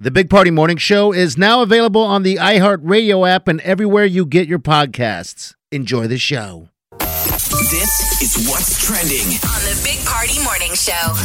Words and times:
The 0.00 0.12
Big 0.12 0.30
Party 0.30 0.52
Morning 0.52 0.76
Show 0.76 1.12
is 1.12 1.36
now 1.36 1.60
available 1.60 2.02
on 2.02 2.22
the 2.22 2.36
iHeartRadio 2.36 3.28
app 3.28 3.48
and 3.48 3.60
everywhere 3.62 4.04
you 4.04 4.24
get 4.26 4.46
your 4.46 4.60
podcasts. 4.60 5.56
Enjoy 5.72 6.06
the 6.06 6.18
show. 6.18 6.68
This 7.00 8.22
is 8.22 8.48
what's 8.48 8.86
trending. 8.86 9.26
on 9.26 9.60
the 9.64 9.80
Big 9.82 9.98
Party 10.06 10.40
Morning 10.44 10.72
Show. 10.74 11.16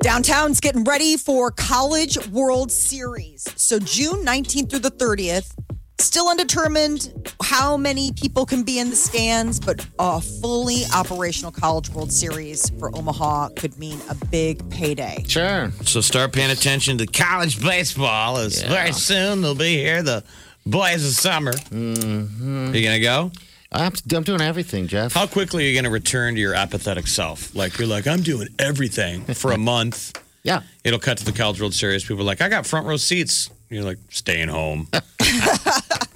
Downtown's 0.00 0.60
getting 0.60 0.84
ready 0.84 1.18
for 1.18 1.50
College 1.50 2.26
World 2.28 2.72
Series. 2.72 3.46
So 3.56 3.80
June 3.80 4.24
19th 4.24 4.70
through 4.70 4.78
the 4.78 4.90
30th. 4.90 5.52
Still 5.98 6.28
undetermined 6.28 7.30
how 7.42 7.76
many 7.76 8.12
people 8.12 8.44
can 8.44 8.62
be 8.64 8.78
in 8.78 8.90
the 8.90 8.96
stands, 8.96 9.58
but 9.58 9.86
a 9.98 10.20
fully 10.20 10.82
operational 10.94 11.50
College 11.50 11.88
World 11.90 12.12
Series 12.12 12.68
for 12.78 12.94
Omaha 12.96 13.48
could 13.56 13.78
mean 13.78 13.98
a 14.10 14.14
big 14.26 14.68
payday. 14.70 15.24
Sure. 15.26 15.70
So 15.84 16.02
start 16.02 16.32
paying 16.32 16.50
attention 16.50 16.98
to 16.98 17.06
college 17.06 17.62
baseball. 17.62 18.36
As 18.36 18.62
very 18.62 18.92
soon 18.92 19.40
they'll 19.40 19.54
be 19.54 19.76
here. 19.76 20.02
The 20.02 20.22
boys 20.66 21.04
of 21.06 21.12
summer. 21.12 21.52
Mm-hmm. 21.52 22.74
You 22.74 22.82
gonna 22.84 23.00
go? 23.00 23.32
I'm, 23.72 23.92
I'm 24.14 24.22
doing 24.22 24.40
everything, 24.42 24.86
Jeff. 24.88 25.14
How 25.14 25.26
quickly 25.26 25.64
are 25.64 25.68
you 25.68 25.74
gonna 25.74 25.90
return 25.90 26.34
to 26.34 26.40
your 26.40 26.54
apathetic 26.54 27.06
self? 27.06 27.54
Like 27.54 27.78
you're 27.78 27.88
like, 27.88 28.06
I'm 28.06 28.22
doing 28.22 28.48
everything 28.58 29.24
for 29.24 29.52
a 29.52 29.58
month. 29.72 30.22
Yeah. 30.42 30.62
It'll 30.84 30.98
cut 31.00 31.18
to 31.18 31.24
the 31.24 31.32
College 31.32 31.58
World 31.60 31.74
Series. 31.74 32.04
People 32.04 32.20
are 32.20 32.24
like, 32.26 32.40
I 32.42 32.48
got 32.50 32.66
front 32.66 32.86
row 32.86 32.96
seats. 32.98 33.50
You're 33.68 33.82
like, 33.82 33.98
staying 34.10 34.46
home, 34.46 34.86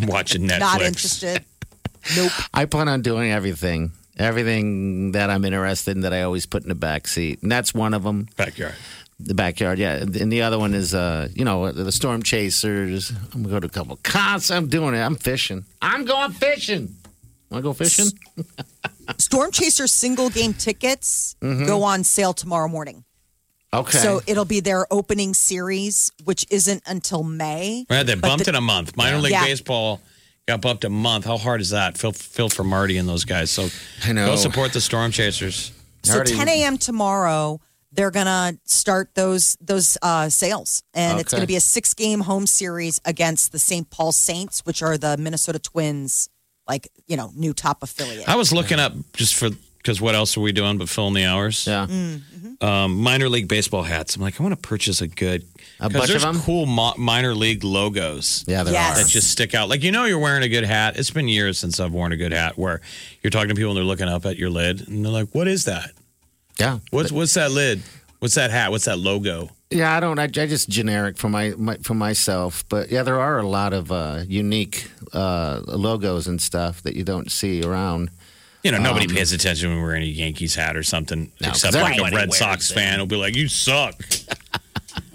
watching 0.07 0.43
Netflix. 0.49 0.59
Not 0.61 0.83
interested. 0.83 1.45
Nope. 2.17 2.33
I 2.55 2.65
plan 2.65 2.89
on 2.89 3.03
doing 3.03 3.31
everything. 3.31 3.93
Everything 4.19 5.13
that 5.13 5.31
I'm 5.31 5.45
interested 5.45 5.97
in 5.97 6.03
that 6.03 6.13
I 6.13 6.23
always 6.23 6.45
put 6.47 6.63
in 6.63 6.69
the 6.69 6.75
back 6.75 7.07
seat. 7.07 7.43
And 7.43 7.51
that's 7.51 7.73
one 7.73 7.95
of 7.95 8.03
them. 8.03 8.29
Backyard. 8.37 8.75
The 9.19 9.35
backyard, 9.35 9.79
yeah. 9.79 9.97
And 9.97 10.33
the 10.33 10.43
other 10.43 10.59
one 10.59 10.75
is, 10.75 10.95
uh, 10.95 11.29
you 11.35 11.45
know, 11.45 11.73
the 11.73 11.93
Storm 11.93 12.23
Chasers. 12.23 13.11
I'm 13.11 13.43
going 13.43 13.45
to 13.45 13.51
go 13.51 13.61
to 13.61 13.67
a 13.67 13.71
couple 13.71 13.99
concerts. 14.03 14.51
I'm 14.51 14.69
doing 14.69 14.95
it. 14.95 14.99
I'm 15.01 15.17
fishing. 15.17 15.65
I'm 15.83 16.05
going 16.05 16.33
fishing. 16.33 16.97
Want 17.51 17.63
to 17.63 17.69
go 17.69 17.73
fishing? 17.73 18.07
Storm 19.19 19.51
Chaser 19.51 19.87
single 19.87 20.31
game 20.31 20.55
tickets 20.55 21.35
go 21.41 21.83
on 21.83 22.05
sale 22.05 22.33
tomorrow 22.33 22.69
morning. 22.69 23.05
Okay. 23.73 23.99
So 23.99 24.21
it'll 24.27 24.45
be 24.45 24.61
their 24.61 24.87
opening 24.93 25.33
series, 25.35 26.11
which 26.25 26.45
isn't 26.51 26.83
until 26.87 27.23
May. 27.23 27.87
Right, 27.89 28.05
they 28.05 28.15
bumped 28.17 28.45
the- 28.47 28.51
it 28.51 28.57
a 28.57 28.61
month. 28.61 28.97
Minor 28.97 29.19
league 29.19 29.33
Yeah. 29.33 29.45
baseball 29.45 30.01
got 30.49 30.61
bumped 30.61 30.85
a 30.85 30.91
month. 30.91 31.25
How 31.25 31.39
hard 31.39 31.61
is 31.61 31.71
that? 31.71 31.97
Feel 31.97 32.13
feel 32.13 32.49
for 32.49 32.65
Marty 32.65 32.97
and 32.97 33.09
those 33.09 33.25
guys. 33.25 33.51
So 33.51 33.69
I 34.05 34.13
know. 34.13 34.27
go 34.27 34.37
support 34.37 34.73
the 34.73 34.81
Storm 34.81 35.13
Chasers. 35.13 35.71
So 36.03 36.15
Already- 36.15 36.35
10 36.35 36.49
a.m. 36.49 36.79
tomorrow, 36.79 37.61
they're 37.93 38.11
gonna 38.11 38.55
start 38.65 39.11
those 39.15 39.57
those 39.61 39.97
uh, 40.03 40.29
sales, 40.29 40.83
and 40.95 41.21
it's 41.21 41.33
gonna 41.33 41.47
be 41.47 41.57
a 41.57 41.61
six 41.61 41.95
game 41.95 42.21
home 42.21 42.47
series 42.49 43.01
against 43.05 43.53
the 43.53 43.59
St. 43.61 43.89
Paul 43.91 44.11
Saints, 44.13 44.61
which 44.65 44.83
are 44.83 44.97
the 44.99 45.17
Minnesota 45.17 45.59
Twins, 45.61 46.29
like 46.67 46.89
you 47.07 47.17
know, 47.17 47.31
new 47.37 47.53
top 47.53 47.83
affiliate. 47.85 48.29
I 48.29 48.35
was 48.37 48.53
looking 48.53 48.81
up 48.81 48.95
just 49.13 49.35
for 49.35 49.51
because 49.83 50.01
what 50.01 50.15
else 50.15 50.37
are 50.37 50.41
we 50.41 50.53
doing 50.53 50.79
but 50.79 50.89
filling 50.89 51.15
the 51.15 51.25
hours? 51.25 51.67
yeah. 51.67 51.87
Um, 52.63 53.01
minor 53.01 53.29
league 53.31 53.49
baseball 53.49 53.83
hats. 53.83 54.17
I'm 54.17 54.23
like, 54.23 54.39
I 54.39 54.43
want 54.43 54.55
to 54.55 54.69
purchase 54.69 55.01
a 55.01 55.07
good. 55.09 55.43
A 55.79 55.85
'cause 55.85 55.93
bunch 55.93 56.05
of 56.05 56.09
there's 56.09 56.23
them? 56.23 56.41
cool 56.41 56.67
mo- 56.67 56.93
minor 56.99 57.35
league 57.35 57.65
logos. 57.65 58.45
Yeah, 58.47 58.65
there 58.65 58.75
Yes. 58.75 58.99
are. 58.99 59.03
that 59.05 59.09
just 59.11 59.31
stick 59.31 59.55
out. 59.55 59.71
Like 59.71 59.83
you 59.83 59.91
know, 59.93 60.05
you're 60.05 60.19
wearing 60.19 60.43
a 60.43 60.49
good 60.49 60.65
hat. 60.65 60.99
It's 60.99 61.11
been 61.11 61.27
years 61.29 61.59
since 61.59 61.81
I've 61.81 61.93
worn 61.93 62.13
a 62.13 62.19
good 62.19 62.33
hat. 62.33 62.59
Where 62.59 62.83
you're 63.23 63.31
talking 63.31 63.49
to 63.49 63.55
people 63.55 63.71
and 63.71 63.79
they're 63.79 63.85
looking 63.85 64.09
up 64.09 64.27
at 64.27 64.37
your 64.37 64.51
lid 64.51 64.87
and 64.89 65.03
they're 65.05 65.13
like, 65.13 65.29
"What 65.33 65.49
is 65.49 65.65
that? 65.65 65.93
Yeah. 66.59 66.81
What's 66.91 67.11
what's 67.11 67.33
that 67.35 67.51
lid? 67.51 67.81
What's 68.19 68.35
that 68.35 68.51
hat? 68.51 68.71
What's 68.73 68.85
that 68.85 68.99
logo?" 68.99 69.51
Yeah, 69.71 69.97
I 69.97 70.01
don't. 70.01 70.19
I, 70.19 70.25
I 70.25 70.27
just 70.27 70.69
generic 70.69 71.17
for 71.17 71.31
my, 71.31 71.55
my 71.57 71.77
for 71.83 71.95
myself. 71.95 72.65
But 72.69 72.91
yeah, 72.91 73.03
there 73.05 73.19
are 73.21 73.39
a 73.39 73.49
lot 73.49 73.73
of 73.73 73.91
uh, 73.91 74.25
unique 74.29 74.91
uh, 75.15 75.63
logos 75.67 76.27
and 76.27 76.43
stuff 76.43 76.83
that 76.83 76.95
you 76.97 77.05
don't 77.05 77.31
see 77.31 77.63
around. 77.63 78.11
You 78.63 78.73
know, 78.73 78.79
nobody 78.79 79.07
pays 79.07 79.33
attention 79.33 79.71
when 79.71 79.79
we're 79.81 79.87
wearing 79.87 80.03
a 80.03 80.07
Yankees 80.07 80.55
hat 80.55 80.77
or 80.77 80.83
something, 80.83 81.33
No, 81.41 81.49
except 81.49 81.75
'cause 81.75 81.83
like 81.83 81.99
a 82.13 82.15
Red 82.15 82.33
Sox 82.35 82.69
them. 82.69 82.77
fan 82.77 82.99
will 82.99 83.07
be 83.07 83.17
like, 83.17 83.35
"You 83.35 83.49
suck." 83.49 83.95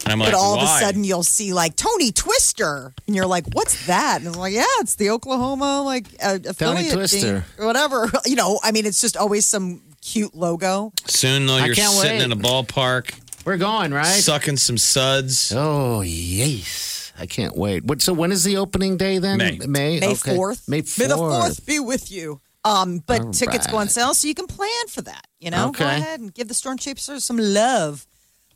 and 0.03 0.11
I'm 0.13 0.19
like, 0.19 0.31
but 0.31 0.37
all 0.37 0.57
"Why?" 0.57 0.63
of 0.63 0.81
a 0.81 0.85
sudden, 0.85 1.03
you'll 1.03 1.21
see 1.23 1.53
like 1.53 1.75
Tony 1.75 2.11
Twister, 2.11 2.93
and 3.05 3.15
you're 3.15 3.27
like, 3.27 3.45
"What's 3.53 3.85
that?" 3.85 4.19
And 4.21 4.27
I'm 4.29 4.33
like, 4.33 4.53
"Yeah, 4.53 4.63
it's 4.79 4.95
the 4.95 5.11
Oklahoma 5.11 5.81
like 5.83 6.07
uh, 6.23 6.39
affiliate 6.47 6.93
Twister. 6.93 7.45
team, 7.57 7.65
whatever." 7.65 8.11
You 8.25 8.35
know, 8.35 8.59
I 8.63 8.71
mean, 8.71 8.85
it's 8.87 8.99
just 8.99 9.15
always 9.15 9.45
some 9.45 9.81
cute 10.01 10.33
logo. 10.35 10.91
Soon 11.07 11.45
though, 11.45 11.57
you're 11.63 11.75
sitting 11.75 11.99
wait. 12.17 12.21
in 12.21 12.31
a 12.31 12.35
ballpark, 12.35 13.13
We're 13.45 13.57
going 13.57 13.91
right. 13.93 14.05
sucking 14.23 14.57
some 14.57 14.77
suds. 14.79 15.53
Oh 15.55 16.01
yes, 16.01 17.11
I 17.19 17.25
can't 17.27 17.55
wait. 17.55 17.85
What? 17.85 18.01
So 18.01 18.11
when 18.13 18.31
is 18.31 18.43
the 18.43 18.57
opening 18.57 18.97
day 18.97 19.19
then? 19.19 19.37
May. 19.37 19.59
May. 19.67 19.99
fourth. 19.99 20.01
May 20.01 20.07
Okay. 20.31 20.35
fourth. 20.35 20.67
May 20.67 20.77
May 20.77 21.07
the 21.07 21.15
fourth. 21.17 21.41
fourth 21.43 21.65
be 21.67 21.79
with 21.79 22.11
you. 22.11 22.41
Um, 22.65 22.97
but 23.05 23.21
All 23.21 23.31
tickets 23.31 23.67
go 23.67 23.77
on 23.77 23.87
sale, 23.89 24.13
so 24.15 24.27
you 24.27 24.33
can 24.33 24.47
plan 24.47 24.87
for 24.89 25.03
that. 25.03 25.27
You 25.39 25.51
know, 25.51 25.71
go 25.71 25.85
ahead 25.85 26.19
and 26.19 26.33
give 26.33 26.47
the 26.47 26.55
Storm 26.55 26.77
Chasers 26.77 27.23
some 27.23 27.37
love. 27.37 28.07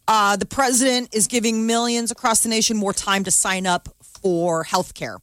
Uh, 0.08 0.36
the 0.36 0.48
president 0.48 1.14
is 1.14 1.28
giving 1.28 1.68
millions 1.68 2.10
across 2.10 2.42
the 2.42 2.50
nation 2.50 2.76
more 2.76 2.94
time 2.94 3.24
to 3.24 3.32
sign 3.32 3.68
up 3.68 3.88
for 4.02 4.64
health 4.64 4.96
care, 4.96 5.20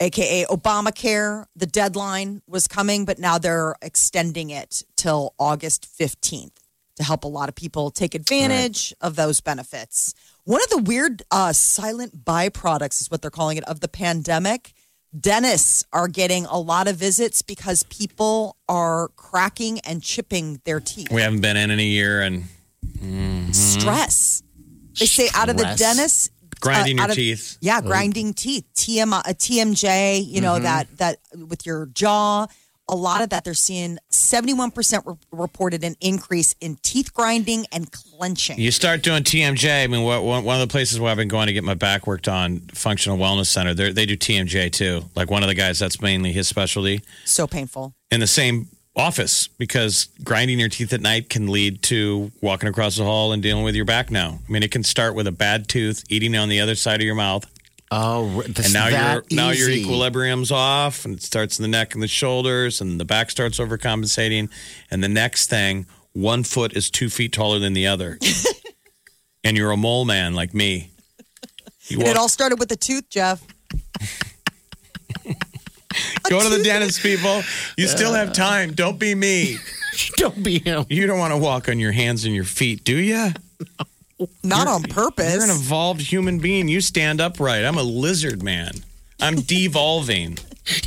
aka 0.00 0.44
Obamacare. 0.44 1.46
The 1.56 1.64
deadline 1.64 2.42
was 2.46 2.68
coming, 2.68 3.06
but 3.06 3.18
now 3.18 3.38
they're 3.38 3.74
extending 3.80 4.50
it 4.50 4.82
till 4.96 5.32
August 5.38 5.88
15th 5.98 6.52
to 6.96 7.02
help 7.04 7.24
a 7.24 7.28
lot 7.28 7.48
of 7.48 7.54
people 7.54 7.90
take 7.90 8.14
advantage 8.14 8.94
of 9.00 9.16
those 9.16 9.40
benefits. 9.40 10.12
One 10.44 10.60
of 10.62 10.68
the 10.68 10.82
weird 10.82 11.22
uh, 11.30 11.54
silent 11.54 12.22
byproducts 12.22 13.00
is 13.00 13.10
what 13.10 13.22
they're 13.22 13.30
calling 13.30 13.56
it 13.56 13.64
of 13.64 13.80
the 13.80 13.88
pandemic. 13.88 14.74
Dentists 15.18 15.84
are 15.92 16.06
getting 16.06 16.46
a 16.46 16.58
lot 16.58 16.86
of 16.86 16.96
visits 16.96 17.42
because 17.42 17.82
people 17.84 18.56
are 18.68 19.08
cracking 19.16 19.80
and 19.80 20.02
chipping 20.02 20.60
their 20.64 20.78
teeth. 20.78 21.08
We 21.10 21.20
haven't 21.20 21.40
been 21.40 21.56
in 21.56 21.70
in 21.70 21.80
a 21.80 21.84
year 21.84 22.22
and 22.22 22.44
mm-hmm. 22.86 23.50
Stress. 23.50 24.42
They 24.98 25.06
say 25.06 25.28
out 25.34 25.48
of 25.48 25.56
the 25.56 25.62
Stress. 25.62 25.78
dentist, 25.78 26.32
grinding 26.60 26.98
uh, 27.00 27.02
your 27.02 27.10
of- 27.10 27.16
teeth. 27.16 27.58
Yeah, 27.60 27.80
grinding 27.80 28.34
teeth. 28.34 28.64
TM, 28.76 29.12
a 29.12 29.16
uh, 29.16 29.22
TMJ, 29.32 30.24
you 30.24 30.40
know, 30.40 30.54
mm-hmm. 30.54 30.64
that 30.64 30.96
that 30.98 31.18
with 31.34 31.66
your 31.66 31.86
jaw. 31.86 32.46
A 32.90 32.96
lot 32.96 33.22
of 33.22 33.30
that 33.30 33.44
they're 33.44 33.54
seeing 33.54 33.98
71% 34.10 35.06
re- 35.06 35.14
reported 35.30 35.84
an 35.84 35.94
increase 36.00 36.56
in 36.60 36.76
teeth 36.82 37.14
grinding 37.14 37.66
and 37.70 37.90
clenching. 37.92 38.58
You 38.58 38.72
start 38.72 39.02
doing 39.02 39.22
TMJ. 39.22 39.84
I 39.84 39.86
mean, 39.86 40.02
what, 40.02 40.24
one 40.24 40.44
one 40.44 40.60
of 40.60 40.68
the 40.68 40.72
places 40.72 40.98
where 40.98 41.10
I've 41.10 41.16
been 41.16 41.28
going 41.28 41.46
to 41.46 41.52
get 41.52 41.62
my 41.62 41.74
back 41.74 42.06
worked 42.06 42.26
on, 42.26 42.58
Functional 42.74 43.16
Wellness 43.16 43.46
Center, 43.46 43.74
they 43.74 44.06
do 44.06 44.16
TMJ 44.16 44.72
too. 44.72 45.04
Like 45.14 45.30
one 45.30 45.42
of 45.42 45.48
the 45.48 45.54
guys, 45.54 45.78
that's 45.78 46.00
mainly 46.00 46.32
his 46.32 46.48
specialty. 46.48 47.02
So 47.24 47.46
painful. 47.46 47.94
In 48.10 48.18
the 48.18 48.26
same 48.26 48.68
office 48.96 49.46
because 49.48 50.08
grinding 50.24 50.58
your 50.58 50.68
teeth 50.68 50.92
at 50.92 51.00
night 51.00 51.30
can 51.30 51.46
lead 51.46 51.82
to 51.82 52.32
walking 52.42 52.68
across 52.68 52.96
the 52.96 53.04
hall 53.04 53.32
and 53.32 53.42
dealing 53.42 53.64
with 53.64 53.74
your 53.74 53.84
back 53.84 54.10
now. 54.10 54.40
I 54.46 54.52
mean, 54.52 54.62
it 54.62 54.72
can 54.72 54.82
start 54.82 55.14
with 55.14 55.26
a 55.26 55.32
bad 55.32 55.68
tooth, 55.68 56.04
eating 56.08 56.36
on 56.36 56.48
the 56.48 56.60
other 56.60 56.74
side 56.74 57.00
of 57.00 57.06
your 57.06 57.14
mouth, 57.14 57.46
Oh, 57.92 58.42
this, 58.42 58.66
and 58.66 58.74
now 58.74 58.84
your 58.84 59.22
that 59.22 59.32
now 59.32 59.50
your 59.50 59.68
equilibrium's 59.68 60.52
off, 60.52 61.04
and 61.04 61.16
it 61.16 61.22
starts 61.22 61.58
in 61.58 61.62
the 61.64 61.68
neck 61.68 61.94
and 61.94 62.02
the 62.02 62.08
shoulders, 62.08 62.80
and 62.80 63.00
the 63.00 63.04
back 63.04 63.30
starts 63.30 63.58
overcompensating. 63.58 64.48
And 64.90 65.02
the 65.02 65.08
next 65.08 65.50
thing, 65.50 65.86
one 66.12 66.44
foot 66.44 66.76
is 66.76 66.88
two 66.88 67.10
feet 67.10 67.32
taller 67.32 67.58
than 67.58 67.72
the 67.72 67.88
other, 67.88 68.18
and 69.44 69.56
you're 69.56 69.72
a 69.72 69.76
mole 69.76 70.04
man 70.04 70.34
like 70.34 70.54
me. 70.54 70.90
You 71.88 71.98
And 71.98 72.08
it 72.08 72.16
all 72.16 72.28
started 72.28 72.60
with 72.60 72.68
the 72.68 72.76
tooth, 72.76 73.10
Jeff. 73.10 73.44
go 76.28 76.40
to 76.40 76.48
the 76.48 76.62
dentist, 76.62 77.02
people. 77.02 77.42
You 77.76 77.88
still 77.88 78.12
have 78.12 78.32
time. 78.32 78.72
Don't 78.72 79.00
be 79.00 79.16
me. 79.16 79.56
Don't 80.16 80.42
be 80.42 80.60
him. 80.60 80.86
You 80.88 81.06
don't 81.08 81.18
want 81.18 81.32
to 81.32 81.36
walk 81.36 81.68
on 81.68 81.80
your 81.80 81.92
hands 81.92 82.24
and 82.24 82.34
your 82.34 82.44
feet, 82.44 82.84
do 82.84 82.96
you? 82.96 83.30
Not 84.42 84.66
on 84.68 84.82
purpose. 84.84 85.34
You're 85.34 85.44
an 85.44 85.50
evolved 85.50 86.00
human 86.00 86.38
being. 86.38 86.68
You 86.68 86.80
stand 86.80 87.20
upright. 87.20 87.64
I'm 87.64 87.78
a 87.78 87.82
lizard 87.82 88.42
man. 88.42 88.72
I'm 89.20 89.36
devolving. 89.42 90.38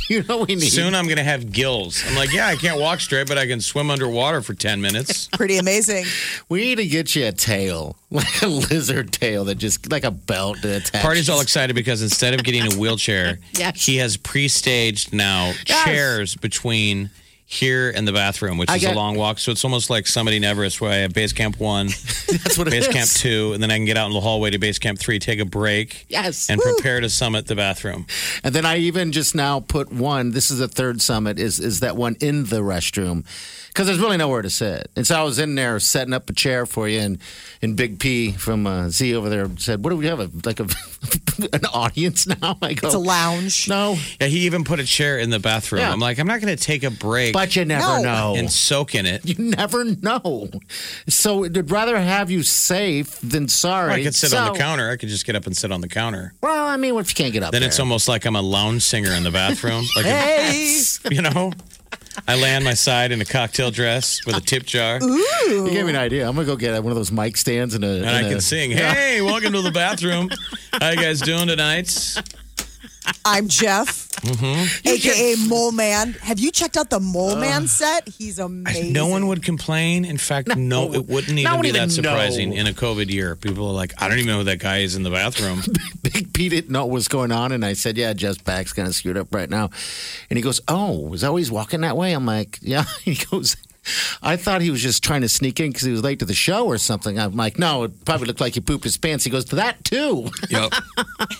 You 0.08 0.22
know 0.22 0.38
what 0.38 0.48
we 0.48 0.54
need. 0.54 0.70
Soon 0.70 0.94
I'm 0.94 1.04
going 1.06 1.18
to 1.18 1.24
have 1.24 1.52
gills. 1.52 2.02
I'm 2.08 2.14
like, 2.14 2.32
yeah, 2.32 2.46
I 2.46 2.56
can't 2.56 2.80
walk 2.80 3.00
straight, 3.00 3.26
but 3.28 3.36
I 3.36 3.46
can 3.46 3.60
swim 3.60 3.90
underwater 3.90 4.40
for 4.40 4.54
10 4.54 4.80
minutes. 4.80 5.26
Pretty 5.32 5.58
amazing. 5.58 6.06
We 6.48 6.60
need 6.60 6.76
to 6.76 6.86
get 6.86 7.14
you 7.14 7.26
a 7.26 7.32
tail, 7.32 7.96
like 8.10 8.40
a 8.42 8.46
lizard 8.46 9.12
tail 9.12 9.44
that 9.46 9.56
just 9.56 9.90
like 9.90 10.04
a 10.04 10.10
belt 10.10 10.62
to 10.62 10.76
attach. 10.76 11.02
Party's 11.02 11.28
all 11.28 11.40
excited 11.40 11.74
because 11.74 12.02
instead 12.02 12.32
of 12.34 12.44
getting 12.44 12.72
a 12.72 12.76
wheelchair, 12.76 13.38
Yes. 13.58 13.84
he 13.84 13.96
has 13.96 14.16
pre-staged 14.16 15.12
now 15.12 15.52
Yes. 15.66 15.84
chairs 15.84 16.36
between 16.36 17.10
here 17.46 17.90
in 17.90 18.04
the 18.06 18.12
bathroom, 18.12 18.56
which 18.58 18.70
I 18.70 18.76
is 18.76 18.82
get- 18.82 18.92
a 18.94 18.96
long 18.96 19.16
walk. 19.16 19.38
So 19.38 19.52
it's 19.52 19.64
almost 19.64 19.90
like 19.90 20.06
somebody 20.06 20.38
in 20.38 20.44
Everest 20.44 20.80
where 20.80 20.90
I 20.90 20.96
have 20.96 21.12
base 21.12 21.32
camp 21.32 21.60
one, 21.60 21.86
That's 22.28 22.56
what 22.56 22.66
it 22.66 22.70
base 22.70 22.86
is. 22.86 22.92
camp 22.94 23.10
two, 23.10 23.52
and 23.52 23.62
then 23.62 23.70
I 23.70 23.76
can 23.76 23.84
get 23.84 23.96
out 23.96 24.06
in 24.06 24.12
the 24.14 24.20
hallway 24.20 24.50
to 24.50 24.58
base 24.58 24.78
camp 24.78 24.98
three, 24.98 25.18
take 25.18 25.38
a 25.40 25.44
break, 25.44 26.06
Yes. 26.08 26.48
and 26.48 26.60
prepare 26.60 27.00
to 27.00 27.10
summit 27.10 27.46
the 27.46 27.54
bathroom. 27.54 28.06
And 28.42 28.54
then 28.54 28.64
I 28.64 28.78
even 28.78 29.12
just 29.12 29.34
now 29.34 29.60
put 29.60 29.92
one. 29.92 30.30
This 30.32 30.50
is 30.50 30.58
the 30.58 30.68
third 30.68 31.00
summit. 31.02 31.38
Is 31.38 31.60
is 31.60 31.80
that 31.80 31.96
one 31.96 32.16
in 32.20 32.44
the 32.44 32.60
restroom? 32.60 33.24
Because 33.68 33.88
there's 33.88 33.98
really 33.98 34.16
nowhere 34.16 34.40
to 34.42 34.50
sit. 34.50 34.88
And 34.94 35.04
so 35.04 35.18
I 35.18 35.24
was 35.24 35.40
in 35.40 35.56
there 35.56 35.80
setting 35.80 36.14
up 36.14 36.30
a 36.30 36.32
chair 36.32 36.64
for 36.64 36.88
you, 36.88 37.00
and 37.00 37.18
and 37.60 37.76
Big 37.76 37.98
P 37.98 38.30
from 38.32 38.66
uh, 38.66 38.88
Z 38.88 39.14
over 39.14 39.28
there 39.28 39.50
said, 39.58 39.84
"What 39.84 39.90
do 39.90 39.96
we 39.96 40.06
have? 40.06 40.20
A, 40.20 40.30
like 40.46 40.60
a 40.60 40.66
an 41.52 41.64
audience 41.72 42.26
now?" 42.26 42.56
I 42.62 42.74
go, 42.74 42.86
It's 42.86 42.94
a 42.94 42.98
lounge. 42.98 43.68
No, 43.68 43.96
Yeah, 44.20 44.28
he 44.28 44.46
even 44.46 44.62
put 44.64 44.78
a 44.80 44.84
chair 44.84 45.18
in 45.18 45.30
the 45.30 45.40
bathroom. 45.40 45.80
Yeah. 45.80 45.92
I'm 45.92 45.98
like, 45.98 46.18
I'm 46.20 46.26
not 46.28 46.40
going 46.40 46.56
to 46.56 46.62
take 46.62 46.84
a 46.84 46.90
break 46.90 47.33
but 47.34 47.54
you 47.56 47.64
never 47.64 47.82
No. 47.82 48.02
know. 48.02 48.34
and 48.36 48.50
soak 48.50 48.94
in 48.94 49.04
it. 49.06 49.26
you 49.26 49.34
never 49.38 49.84
know. 49.84 50.48
So 51.08 51.44
I'd 51.44 51.70
rather 51.70 51.98
have 52.00 52.30
you 52.30 52.42
safe 52.44 53.18
than 53.20 53.48
sorry. 53.48 53.92
I 53.92 54.02
could 54.04 54.14
sit 54.14 54.32
on 54.32 54.46
the 54.46 54.54
So- 54.54 54.58
counter. 54.58 54.88
I 54.90 54.96
could 54.96 55.08
just 55.10 55.26
get 55.26 55.34
up 55.36 55.46
and 55.46 55.54
sit 55.56 55.70
on 55.72 55.80
the 55.80 55.88
counter. 55.88 56.32
Well, 56.40 56.66
I 56.66 56.76
mean, 56.76 56.94
what 56.94 57.00
if 57.00 57.10
you 57.10 57.16
can't 57.16 57.32
get 57.32 57.42
up 57.42 57.50
Then 57.52 57.60
there? 57.62 57.68
it's 57.68 57.80
almost 57.80 58.06
like 58.08 58.24
I'm 58.24 58.36
a 58.36 58.40
lounge 58.42 58.82
singer 58.82 59.10
in 59.10 59.24
the 59.24 59.30
bathroom. 59.32 59.84
Like, 59.96 60.06
Hey. 60.06 60.80
you 61.10 61.22
know, 61.22 61.52
I 62.28 62.36
lay 62.36 62.54
on 62.54 62.62
my 62.62 62.74
side 62.74 63.10
in 63.10 63.20
a 63.20 63.24
cocktail 63.24 63.70
dress 63.72 64.24
with 64.24 64.36
a 64.36 64.40
tip 64.40 64.64
jar, 64.64 65.00
You 65.02 65.68
gave 65.70 65.84
me 65.84 65.90
an 65.90 65.96
idea. 65.96 66.28
I'm 66.28 66.36
gonna 66.36 66.46
go 66.46 66.54
get 66.56 66.80
one 66.82 66.92
of 66.92 66.96
those 66.96 67.10
mic 67.10 67.36
stands 67.36 67.74
and 67.74 67.84
a. 67.84 67.88
and 67.96 68.08
I 68.10 68.22
can 68.22 68.40
sing. 68.40 68.70
Hey, 68.70 69.20
welcome 69.22 69.52
to 69.52 69.62
the 69.62 69.72
bathroom. 69.72 70.30
How 70.80 70.90
you 70.90 70.96
guys 70.96 71.20
doing 71.20 71.48
tonight? 71.48 72.16
I'm 73.24 73.48
Jeff, 73.48 74.08
Mm-hmm. 74.24 74.88
aka 74.88 75.34
Mole 75.48 75.72
Man. 75.72 76.12
Have 76.22 76.38
you 76.38 76.50
checked 76.50 76.76
out 76.78 76.88
the 76.88 77.00
Mole 77.00 77.36
Man 77.36 77.66
set? 77.66 78.08
He's 78.08 78.38
amazing. 78.38 78.92
No 78.92 79.08
one 79.08 79.26
would 79.26 79.42
complain. 79.42 80.04
In 80.04 80.16
fact, 80.18 80.56
no, 80.56 80.94
it 80.94 81.06
wouldn't 81.06 81.38
even 81.38 81.60
be 81.60 81.68
even 81.68 81.88
that 81.88 81.90
surprising 81.92 82.50
know. 82.50 82.56
in 82.56 82.66
a 82.66 82.72
COVID 82.72 83.10
year. 83.10 83.36
People 83.36 83.66
are 83.68 83.72
like, 83.74 83.92
I 84.00 84.08
don't 84.08 84.18
even 84.18 84.28
know 84.30 84.38
who 84.38 84.44
that 84.44 84.60
guy 84.60 84.78
is 84.78 84.96
in 84.96 85.02
the 85.02 85.10
bathroom. 85.10 85.60
Big 86.02 86.32
Pete 86.32 86.50
didn't 86.52 86.70
know 86.70 86.86
what 86.86 86.92
was 86.94 87.08
going 87.08 87.32
on, 87.32 87.52
and 87.52 87.64
I 87.64 87.74
said, 87.74 87.96
"Yeah, 87.98 88.12
Jeff's 88.14 88.38
back's 88.38 88.72
kind 88.72 88.88
of 88.88 88.94
screwed 88.94 89.16
up 89.18 89.34
right 89.34 89.50
now." 89.50 89.70
And 90.30 90.36
he 90.38 90.42
goes, 90.42 90.60
"Oh, 90.68 91.12
is 91.12 91.20
that 91.20 91.32
why 91.32 91.38
he's 91.40 91.50
walking 91.52 91.82
that 91.82 91.96
way?" 91.96 92.12
I'm 92.12 92.24
like, 92.26 92.58
"Yeah." 92.62 92.84
He 93.04 93.14
goes, 93.30 93.56
"I 94.22 94.36
thought 94.36 94.62
he 94.62 94.70
was 94.70 94.82
just 94.82 95.02
trying 95.04 95.20
to 95.22 95.28
sneak 95.28 95.60
in 95.60 95.70
because 95.70 95.82
he 95.82 95.92
was 95.92 96.02
late 96.02 96.18
to 96.20 96.24
the 96.24 96.34
show 96.34 96.66
or 96.66 96.78
something." 96.78 97.18
I'm 97.18 97.36
like, 97.36 97.58
"No, 97.58 97.84
it 97.84 98.04
probably 98.04 98.26
looked 98.26 98.40
like 98.40 98.54
he 98.54 98.60
pooped 98.60 98.84
his 98.84 98.96
pants." 98.96 99.24
He 99.24 99.30
goes, 99.30 99.44
to 99.46 99.56
"That 99.56 99.84
too." 99.84 100.30
yep. 100.50 100.72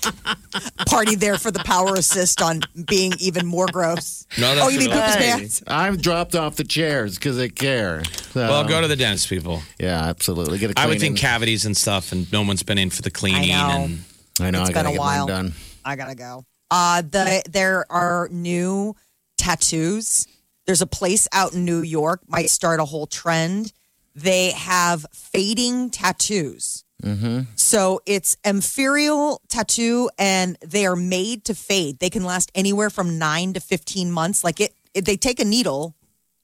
party 0.87 1.15
there 1.17 1.39
for 1.39 1.51
the 1.51 1.61
power 1.61 1.95
assist 1.95 2.41
on 2.43 2.61
being 2.87 3.13
even 3.19 3.47
more 3.47 3.67
gross. 3.73 4.27
No, 4.39 4.55
that's 4.55 4.67
oh, 4.67 4.69
you 4.71 4.79
mean 4.79 4.91
what 4.91 4.97
poop 5.05 5.07
his 5.07 5.17
pants? 5.17 5.63
I've 5.67 6.01
dropped 6.01 6.35
off 6.35 6.57
the 6.57 6.65
chairs 6.65 7.17
because 7.17 7.39
I 7.39 7.49
care. 7.49 8.05
So, 8.33 8.41
Well, 8.41 8.65
go 8.67 8.81
to 8.81 8.89
the 8.89 8.97
dentist, 8.97 9.29
people. 9.29 9.63
yeah, 9.79 10.05
absolutely. 10.05 10.59
Get 10.59 10.73
a 10.73 10.79
I 10.79 10.87
would 10.87 11.01
think 11.01 11.19
cavities 11.19 11.67
and 11.67 11.77
stuff, 11.77 12.13
and 12.13 12.31
no 12.33 12.43
one's 12.43 12.63
been 12.63 12.79
in 12.79 12.91
for 12.91 13.03
the 13.03 13.11
cleaning. 13.11 13.49
know. 13.49 13.85
And 13.85 14.05
I 14.41 14.51
know. 14.51 14.61
It's 14.63 14.71
I 14.71 14.73
gotta 14.73 14.89
been 14.91 14.97
a 14.99 15.01
while. 15.01 15.27
done. 15.27 15.55
I 15.85 15.97
gotta 15.97 16.15
go. 16.15 16.45
Uh, 16.71 17.03
the 17.03 17.43
there 17.49 17.87
are 17.91 18.29
new 18.31 18.97
tattoos. 19.39 20.27
There's 20.67 20.83
a 20.83 20.87
place 20.87 21.29
out 21.33 21.53
in 21.53 21.65
New 21.65 21.83
York 21.83 22.21
might 22.29 22.51
start 22.51 22.81
a 22.81 22.85
whole 22.85 23.07
trend. 23.07 23.73
They 24.15 24.53
have 24.53 25.05
fading 25.13 25.91
tattoos. 25.91 26.85
Mm-hmm. 27.03 27.41
So 27.57 28.01
it's 28.07 28.37
ethereal 28.45 29.43
tattoo, 29.49 30.09
and 30.19 30.57
they 30.65 30.87
are 30.87 30.97
made 30.97 31.45
to 31.47 31.55
fade. 31.55 31.99
They 31.99 32.09
can 32.11 32.25
last 32.25 32.51
anywhere 32.55 32.89
from 32.91 33.19
nine 33.19 33.53
to 33.55 33.61
fifteen 33.61 34.11
months. 34.11 34.43
Like 34.45 34.61
it, 34.61 34.73
it 34.95 35.05
they 35.05 35.17
take 35.17 35.39
a 35.41 35.45
needle, 35.45 35.95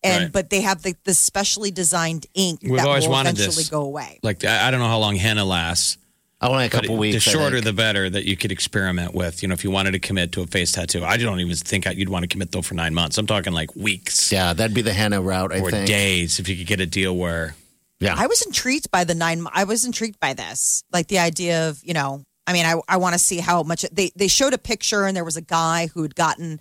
and 0.03 0.25
Right. 0.25 0.33
but 0.33 0.51
they 0.51 0.61
have 0.63 0.83
the, 0.83 0.97
the 1.05 1.15
specially 1.15 1.71
designed 1.71 2.27
ink 2.35 2.61
We've 2.63 2.77
that 2.77 2.87
always 2.87 3.05
will 3.05 3.13
wanted 3.13 3.37
eventually 3.39 3.63
this. 3.63 3.69
go 3.71 3.83
away. 3.83 4.19
like, 4.23 4.45
I 4.45 4.69
I 4.69 4.71
don't 4.71 4.81
know 4.81 4.89
how 4.89 4.99
long 4.99 5.17
henna 5.17 5.45
lasts. 5.45 5.97
I 6.41 6.49
only 6.49 6.67
a 6.67 6.69
But 6.71 6.83
couple 6.83 6.97
it- 6.97 6.99
weeks. 6.99 7.25
the 7.25 7.31
shorter, 7.31 7.61
the 7.61 7.73
better 7.73 8.09
that 8.09 8.25
you 8.25 8.37
could 8.37 8.51
experiment 8.51 9.15
with. 9.15 9.43
You 9.43 9.49
know, 9.49 9.53
if 9.53 9.63
you 9.63 9.71
wanted 9.71 9.91
to 9.93 9.99
commit 9.99 10.33
to 10.33 10.41
a 10.43 10.47
face 10.47 10.73
tattoo, 10.73 11.05
I 11.05 11.17
don't 11.19 11.39
even 11.41 11.55
think 11.55 11.85
you'd 11.95 12.09
want 12.09 12.23
to 12.23 12.29
commit 12.29 12.53
though 12.53 12.63
for 12.63 12.75
nine 12.75 12.95
months. 12.95 13.19
I'm 13.19 13.27
talking 13.27 13.53
like 13.53 13.75
weeks 13.77 14.33
yeah, 14.33 14.53
that'd 14.55 14.75
be 14.75 14.83
the 14.83 14.93
henna 14.95 15.21
route. 15.21 15.53
I 15.53 15.61
or 15.61 15.71
think. 15.71 15.87
days 15.87 16.39
if 16.41 16.49
you 16.49 16.57
could 16.57 16.67
get 16.67 16.81
a 16.81 16.87
deal 16.87 17.15
where 17.17 17.55
Yeah. 17.99 18.15
I 18.17 18.27
was 18.27 18.41
intrigued 18.43 18.91
by 18.91 19.05
the 19.05 19.15
nine. 19.15 19.47
I 19.53 19.65
was 19.65 19.85
intrigued 19.85 20.19
by 20.19 20.33
this, 20.33 20.83
like 20.93 21.09
the 21.09 21.19
idea 21.19 21.69
of 21.69 21.81
you 21.85 21.93
know. 21.95 22.25
I 22.47 22.53
mean, 22.55 22.65
I 22.65 22.81
I 22.89 22.97
want 22.97 23.13
to 23.13 23.19
see 23.19 23.39
how 23.39 23.63
much 23.63 23.83
they 23.93 24.11
they 24.17 24.27
showed 24.29 24.55
a 24.55 24.59
picture, 24.59 25.05
and 25.05 25.15
there 25.15 25.25
was 25.25 25.37
a 25.37 25.43
guy 25.43 25.89
who 25.93 26.01
had 26.03 26.15
gotten 26.15 26.59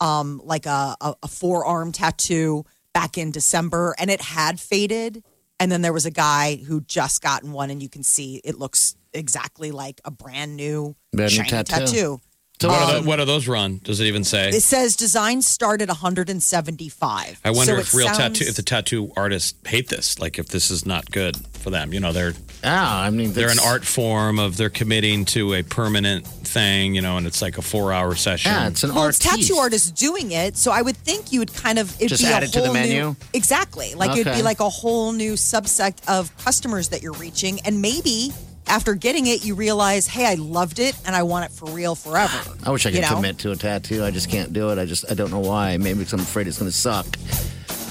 um 0.00 0.42
like 0.44 0.66
a, 0.66 0.94
a 1.00 1.14
a 1.22 1.28
forearm 1.28 1.90
tattoo 1.92 2.64
back 2.92 3.16
in 3.16 3.30
December, 3.30 3.94
and 3.98 4.10
it 4.10 4.20
had 4.20 4.60
faded. 4.60 5.24
And 5.58 5.70
then 5.72 5.80
there 5.80 5.92
was 5.92 6.04
a 6.06 6.10
guy 6.10 6.56
who 6.56 6.80
just 6.82 7.22
gotten 7.22 7.52
one, 7.52 7.70
and 7.70 7.80
you 7.82 7.88
can 7.88 8.02
see 8.02 8.40
it 8.44 8.58
looks 8.58 8.94
exactly 9.14 9.70
like 9.72 10.00
a 10.04 10.10
brand 10.10 10.56
new 10.56 10.96
Brand 11.12 11.32
new 11.32 11.36
shiny 11.36 11.48
tattoo. 11.50 11.74
tattoo. 11.86 12.20
So 12.60 12.68
what, 12.68 12.78
are 12.80 12.96
Um, 12.96 13.02
the, 13.02 13.08
what 13.08 13.18
are 13.18 13.24
those 13.24 13.48
run? 13.48 13.80
Does 13.82 13.98
it 13.98 14.04
even 14.04 14.22
say? 14.22 14.50
It 14.50 14.62
says 14.62 14.94
design 14.94 15.42
start 15.42 15.82
at 15.82 15.88
175. 15.88 17.40
I 17.44 17.50
wonder 17.50 17.74
So 17.74 17.80
if 17.80 17.88
it 17.88 17.94
real 17.96 18.06
sounds- 18.06 18.18
tattoo, 18.38 18.44
if 18.48 18.54
the 18.54 18.62
tattoo 18.62 19.12
artists 19.16 19.54
hate 19.66 19.88
this, 19.88 20.20
like 20.20 20.38
if 20.38 20.48
this 20.48 20.70
is 20.70 20.86
not 20.86 21.10
good 21.10 21.36
for 21.54 21.70
them. 21.70 21.92
You 21.92 21.98
know, 21.98 22.12
they're 22.12 22.34
Yeah, 22.62 22.86
I 22.96 23.10
mean, 23.10 23.32
they're 23.32 23.48
an 23.48 23.56
that's- 23.56 23.66
art 23.72 23.84
form 23.84 24.38
of 24.38 24.56
they're 24.56 24.70
committing 24.70 25.24
to 25.26 25.54
a 25.54 25.62
permanent 25.64 26.24
thing. 26.26 26.94
You 26.94 27.00
know, 27.00 27.16
and 27.16 27.26
it's 27.26 27.42
like 27.42 27.58
a 27.58 27.62
four 27.62 27.92
hour 27.92 28.14
session. 28.14 28.52
Yeah, 28.52 28.68
it's 28.68 28.84
an 28.84 28.94
Well, 28.94 29.04
artiste. 29.04 29.24
it's 29.24 29.48
tattoo 29.48 29.56
artists 29.56 29.90
doing 29.90 30.30
it, 30.30 30.56
so 30.56 30.70
I 30.70 30.82
would 30.82 30.96
think 30.98 31.32
you 31.32 31.40
would 31.40 31.52
kind 31.54 31.80
of 31.80 31.92
it'd 31.96 32.10
Just 32.10 32.22
be 32.22 32.28
add 32.28 32.42
a 32.44 32.46
it 32.46 32.52
to 32.52 32.60
the 32.60 32.66
whole 32.66 32.74
menu? 32.74 33.00
New, 33.02 33.16
exactly, 33.32 33.94
like 33.94 34.12
it'd 34.12 34.28
Okay. 34.28 34.36
be 34.38 34.42
like 34.42 34.60
a 34.60 34.68
whole 34.68 35.10
new 35.12 35.32
subsect 35.32 35.96
of 36.06 36.30
customers 36.36 36.88
that 36.90 37.02
you're 37.02 37.12
reaching, 37.14 37.58
and 37.64 37.82
maybe 37.82 38.32
after 38.66 38.94
getting 38.94 39.26
it, 39.26 39.44
you 39.44 39.54
realize, 39.54 40.06
hey, 40.06 40.26
I 40.26 40.34
loved 40.34 40.78
it, 40.78 40.96
and 41.06 41.14
I 41.14 41.22
want 41.24 41.44
it 41.46 41.50
for 41.52 41.66
real 41.70 41.94
forever. 41.94 42.38
I 42.64 42.70
wish 42.70 42.86
I 42.86 42.90
could 42.90 42.96
You 42.96 43.02
know? 43.02 43.14
commit 43.16 43.38
to 43.38 43.50
a 43.52 43.56
tattoo. 43.56 44.04
I 44.04 44.10
just 44.10 44.30
can't 44.30 44.52
do 44.52 44.70
it. 44.70 44.78
I 44.78 44.84
just 44.86 45.10
I 45.10 45.14
don't 45.14 45.30
know 45.30 45.40
why. 45.40 45.76
Maybe 45.76 45.98
because 46.00 46.12
I'm 46.14 46.20
afraid 46.20 46.46
it's 46.46 46.58
going 46.58 46.70
to 46.70 46.76
suck. 46.76 47.06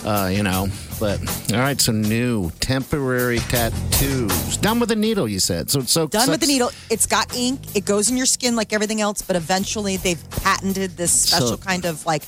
Uh, 0.03 0.29
you 0.33 0.41
know. 0.41 0.67
But 0.99 1.19
all 1.53 1.59
right, 1.59 1.79
so 1.79 1.91
new 1.91 2.49
temporary 2.59 3.37
tattoos. 3.39 4.57
Done 4.57 4.79
with 4.79 4.89
the 4.89 4.95
needle, 4.95 5.27
you 5.27 5.39
said. 5.39 5.69
So 5.69 5.79
it's 5.81 5.91
so 5.91 6.07
Done 6.07 6.29
with 6.29 6.39
the 6.41 6.47
needle. 6.47 6.71
It's 6.89 7.05
got 7.05 7.35
ink. 7.35 7.59
It 7.75 7.85
goes 7.85 8.09
in 8.09 8.17
your 8.17 8.25
skin 8.25 8.55
like 8.55 8.73
everything 8.73 9.01
else, 9.01 9.21
but 9.21 9.35
eventually 9.35 9.97
they've 9.97 10.23
patented 10.41 10.97
this 10.97 11.11
special 11.11 11.49
So- 11.49 11.57
kind 11.57 11.85
of 11.85 12.03
like 12.05 12.23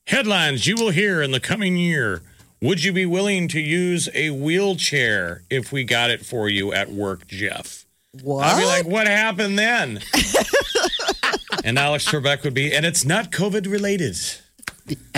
Headlines 0.06 0.66
you 0.66 0.76
will 0.76 0.90
hear 0.90 1.22
in 1.22 1.30
the 1.30 1.40
coming 1.40 1.76
year. 1.78 2.20
Would 2.60 2.84
you 2.84 2.92
be 2.92 3.06
willing 3.06 3.48
to 3.48 3.60
use 3.60 4.08
a 4.14 4.30
wheelchair 4.30 5.42
if 5.50 5.72
we 5.72 5.84
got 5.84 6.10
it 6.10 6.24
for 6.26 6.48
you 6.50 6.72
at 6.74 6.90
work, 6.90 7.26
Jeff? 7.26 7.84
What? 8.22 8.44
I'd 8.46 8.58
be 8.60 8.66
like, 8.66 8.86
what 8.86 9.06
happened 9.06 9.58
then? 9.58 10.00
and 11.64 11.78
Alex 11.78 12.06
Trebek 12.06 12.44
would 12.44 12.54
be, 12.54 12.74
and 12.74 12.84
it's 12.86 13.04
not 13.04 13.30
COVID 13.30 13.70
related. 13.70 14.16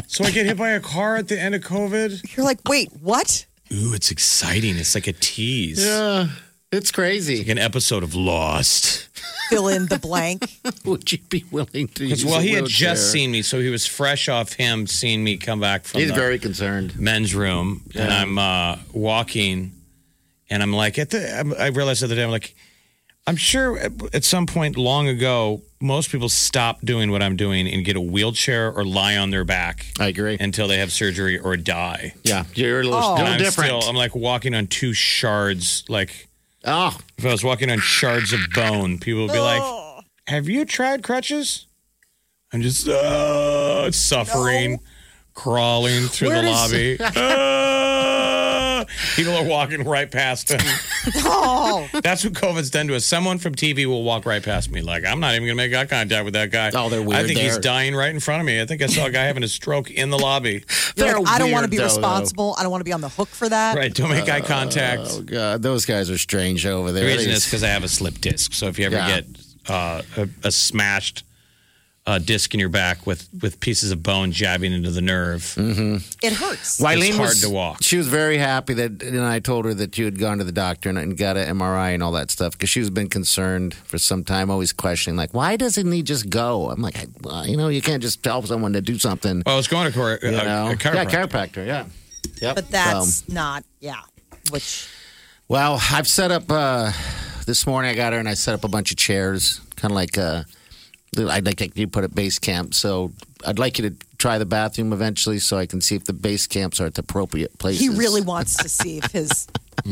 So 0.06 0.24
I 0.24 0.30
get 0.30 0.46
hit 0.46 0.56
by 0.56 0.70
a 0.70 0.80
car 0.80 1.16
at 1.16 1.28
the 1.28 1.38
end 1.38 1.54
of 1.54 1.62
COVID. 1.62 2.36
You're 2.36 2.46
like, 2.46 2.60
wait, 2.68 2.90
what? 3.00 3.44
Ooh, 3.72 3.92
it's 3.92 4.10
exciting. 4.10 4.76
It's 4.76 4.94
like 4.94 5.06
a 5.06 5.12
tease. 5.12 5.84
Yeah, 5.84 6.28
it's 6.72 6.90
crazy. 6.90 7.38
Like 7.38 7.48
an 7.48 7.58
episode 7.58 8.02
of 8.02 8.14
Lost. 8.14 9.08
Fill 9.50 9.68
in 9.68 9.86
the 9.86 9.98
blank. 9.98 10.44
Would 10.84 11.10
you 11.10 11.18
be 11.30 11.44
willing 11.50 11.88
to 11.88 12.04
use 12.04 12.22
Because 12.22 12.24
well, 12.26 12.40
a 12.40 12.42
he 12.42 12.50
had 12.52 12.66
just 12.66 13.10
seen 13.10 13.30
me, 13.30 13.40
so 13.42 13.60
he 13.60 13.70
was 13.70 13.86
fresh 13.86 14.28
off 14.28 14.52
him 14.52 14.86
seeing 14.86 15.24
me 15.24 15.38
come 15.38 15.58
back 15.60 15.84
from 15.84 16.00
He's 16.00 16.10
the 16.10 16.14
very 16.14 16.38
concerned. 16.38 16.98
men's 16.98 17.34
room, 17.34 17.82
and 17.94 18.12
I'm 18.12 18.38
uh, 18.38 18.76
walking, 18.92 19.72
and 20.50 20.62
I'm 20.62 20.72
like, 20.74 20.98
at 20.98 21.10
the, 21.10 21.34
I'm- 21.34 21.54
I 21.58 21.68
realized 21.68 22.02
the 22.02 22.06
other 22.06 22.14
day, 22.16 22.24
I'm 22.24 22.30
like, 22.30 22.54
I'm 23.26 23.36
sure 23.36 23.78
at, 23.78 23.92
at 24.14 24.24
some 24.24 24.44
point 24.46 24.76
long 24.76 25.08
ago, 25.08 25.62
most 25.80 26.10
people 26.10 26.28
stop 26.28 26.80
doing 26.82 27.10
what 27.10 27.22
I'm 27.22 27.36
doing 27.36 27.66
and 27.68 27.84
get 27.86 27.96
a 27.96 28.00
wheelchair 28.00 28.70
or 28.70 28.84
lie 28.84 29.16
on 29.16 29.30
their 29.30 29.44
back 29.44 29.86
I 29.98 30.06
agree. 30.08 30.36
until 30.40 30.68
they 30.68 30.78
have 30.78 30.92
surgery 30.92 31.38
or 31.38 31.56
die. 31.56 32.14
yeah, 32.24 32.44
you're 32.54 32.80
a 32.80 32.84
little, 32.84 32.98
Oh. 32.98 33.12
little 33.14 33.28
I'm 33.28 33.38
different. 33.38 33.68
still, 33.82 33.88
I'm 33.90 33.96
like 33.96 34.14
walking 34.14 34.54
on 34.54 34.66
two 34.66 34.92
shards. 34.92 35.84
Like 35.88 36.27
oh, 36.68 36.96
if 37.16 37.24
I 37.26 37.30
was 37.32 37.42
walking 37.44 37.70
on 37.70 37.78
shards 37.80 38.32
of 38.32 38.40
bone, 38.54 38.98
people 38.98 39.22
would 39.22 39.32
be 39.32 39.38
like, 39.40 39.62
"Have 40.28 40.48
you 40.48 40.64
tried 40.64 41.02
crutches?" 41.02 41.66
I'm 42.52 42.62
just 42.62 42.88
uh, 42.88 43.90
suffering, 43.90 44.80
crawling 45.34 46.04
through 46.06 46.28
Where 46.28 46.42
the 46.42 46.48
does- 46.48 46.72
lobby. 46.72 48.24
People 49.18 49.34
are 49.36 49.44
walking 49.44 49.82
right 49.84 50.10
past 50.10 50.50
him. 50.50 50.60
Oh, 51.24 51.88
That's 52.02 52.22
what 52.24 52.34
COVID's 52.34 52.70
done 52.70 52.86
to 52.88 52.96
us. 52.96 53.04
Someone 53.04 53.38
from 53.38 53.54
TV 53.54 53.86
will 53.86 54.02
walk 54.02 54.26
right 54.26 54.42
past 54.42 54.70
me. 54.70 54.82
Like 54.82 55.04
I'm 55.06 55.20
not 55.20 55.34
even 55.34 55.46
gonna 55.46 55.54
make 55.54 55.74
eye 55.74 55.86
contact 55.86 56.24
with 56.24 56.34
that 56.34 56.50
guy. 56.50 56.70
Oh, 56.74 56.88
they're 56.88 57.00
I 57.00 57.04
weird 57.04 57.20
I 57.20 57.26
think 57.26 57.38
he's 57.38 57.56
dying 57.58 57.94
right 57.94 58.10
in 58.10 58.20
front 58.20 58.40
of 58.40 58.46
me. 58.46 58.60
I 58.60 58.66
think 58.66 58.82
I 58.82 58.86
saw 58.86 59.06
a 59.06 59.10
guy 59.10 59.24
having 59.24 59.42
a 59.42 59.48
stroke 59.48 59.90
in 59.90 60.10
the 60.10 60.18
lobby. 60.18 60.64
They're 60.96 61.18
like, 61.18 61.28
I 61.28 61.38
don't 61.38 61.50
want 61.50 61.64
to 61.64 61.70
be 61.70 61.78
though, 61.78 61.84
responsible. 61.84 62.54
I 62.58 62.62
don't 62.62 62.70
want 62.70 62.80
to 62.80 62.84
be 62.84 62.92
on 62.92 63.00
the 63.00 63.08
hook 63.08 63.28
for 63.28 63.48
that. 63.48 63.76
Right? 63.76 63.92
Don't 63.94 64.10
make 64.10 64.28
eye 64.28 64.40
contact. 64.40 65.02
oh 65.06 65.22
god, 65.22 65.62
those 65.62 65.86
guys 65.86 66.10
are 66.10 66.18
strange 66.18 66.66
over 66.66 66.92
there. 66.92 67.04
The 67.04 67.16
reason 67.16 67.30
is 67.32 67.44
because 67.44 67.64
I 67.64 67.68
have 67.68 67.84
a 67.84 67.88
slip 67.88 68.18
disc. 68.20 68.52
So 68.52 68.66
if 68.66 68.78
you 68.78 68.86
ever 68.86 68.96
Yeah. 68.96 69.20
get 69.20 69.26
uh, 69.68 70.02
a, 70.16 70.28
a 70.44 70.50
smashed 70.52 71.24
uh, 72.08 72.18
disc 72.18 72.54
in 72.54 72.60
your 72.60 72.70
back 72.70 73.06
with 73.06 73.28
with 73.42 73.60
pieces 73.60 73.90
of 73.90 74.02
bone 74.02 74.32
jabbing 74.32 74.72
into 74.72 74.90
the 74.90 75.02
nerve, 75.02 75.54
It 75.58 76.32
hurts. 76.32 76.80
Wileen 76.80 77.08
It's 77.08 77.16
hard 77.16 77.28
was, 77.28 77.42
to 77.42 77.50
walk. 77.50 77.82
She 77.82 77.98
was 77.98 78.08
very 78.08 78.38
happy 78.38 78.72
that, 78.74 79.02
and 79.02 79.20
I 79.20 79.40
told 79.40 79.66
her 79.66 79.74
that 79.74 79.98
you 79.98 80.06
had 80.06 80.18
gone 80.18 80.38
to 80.38 80.44
the 80.44 80.52
doctor 80.52 80.88
and, 80.88 80.96
and 80.96 81.18
got 81.18 81.36
an 81.36 81.58
MRI 81.58 81.92
and 81.92 82.02
all 82.02 82.12
that 82.12 82.30
stuff 82.30 82.52
because 82.52 82.70
she's 82.70 82.88
been 82.88 83.10
concerned 83.10 83.74
for 83.74 83.98
some 83.98 84.24
time, 84.24 84.50
always 84.50 84.72
questioning, 84.72 85.18
like, 85.18 85.34
why 85.34 85.56
doesn't 85.56 85.92
he 85.92 86.02
just 86.02 86.30
go? 86.30 86.70
I'm 86.70 86.80
like, 86.80 86.96
well, 87.20 87.46
you 87.46 87.58
know, 87.58 87.68
you 87.68 87.82
can't 87.82 88.02
just 88.02 88.22
tell 88.22 88.40
someone 88.40 88.72
to 88.72 88.80
do 88.80 88.98
something. 88.98 89.42
well, 89.44 89.54
I 89.54 89.58
was 89.58 89.68
going 89.68 89.92
to 89.92 89.96
cor- 89.96 90.18
You 90.22 90.28
uh, 90.38 90.42
know, 90.44 90.70
a 90.70 90.74
chiropractor. 90.76 90.94
yeah, 90.94 91.04
chiropractor, 91.04 91.66
yeah, 91.66 91.84
yep. 92.40 92.54
But 92.54 92.70
that's 92.70 93.28
not, 93.28 93.64
yeah. 93.80 94.00
Which, 94.50 94.88
Well, 95.46 95.78
I've 95.92 96.08
set 96.08 96.30
up 96.30 96.50
uh, 96.50 96.90
this 97.44 97.66
morning. 97.66 97.90
I 97.90 97.94
got 97.94 98.14
her 98.14 98.18
and 98.18 98.28
I 98.28 98.32
set 98.34 98.54
up 98.54 98.64
a 98.64 98.68
bunch 98.68 98.92
of 98.92 98.96
chairs, 98.96 99.60
kind 99.76 99.92
of 99.92 99.96
like 99.96 100.16
uh, 100.16 100.44
I'd 101.16 101.46
like 101.46 101.76
you 101.76 101.88
put 101.88 102.04
at 102.04 102.14
base 102.14 102.38
camp. 102.38 102.74
So 102.74 103.12
I'd 103.46 103.58
like 103.58 103.78
you 103.78 103.90
to 103.90 103.96
try 104.18 104.38
the 104.38 104.46
bathroom 104.46 104.92
eventually, 104.92 105.38
so 105.38 105.56
I 105.56 105.66
can 105.66 105.80
see 105.80 105.94
if 105.94 106.04
the 106.04 106.12
base 106.12 106.46
camps 106.46 106.80
are 106.80 106.86
at 106.86 106.94
the 106.94 107.00
appropriate 107.02 107.56
places. 107.58 107.80
he 107.80 107.88
really 107.88 108.20
wants 108.20 108.56
to 108.56 108.68
see 108.68 108.98
if 108.98 109.10
his 109.12 109.46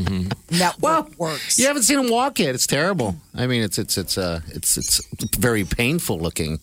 network 0.51 1.19
works. 1.19 1.59
You 1.59 1.67
haven't 1.67 1.83
seen 1.85 1.99
him 1.99 2.11
walk 2.11 2.39
yet. 2.39 2.55
It's 2.55 2.67
terrible. 2.67 3.17
I 3.35 3.47
mean, 3.47 3.63
it's 3.63 3.79
it's 3.79 3.97
it's 3.99 4.19
uh 4.19 4.41
it's 4.49 4.77
it's 4.77 5.01
very 5.39 5.65
painful 5.65 6.19
looking. 6.19 6.59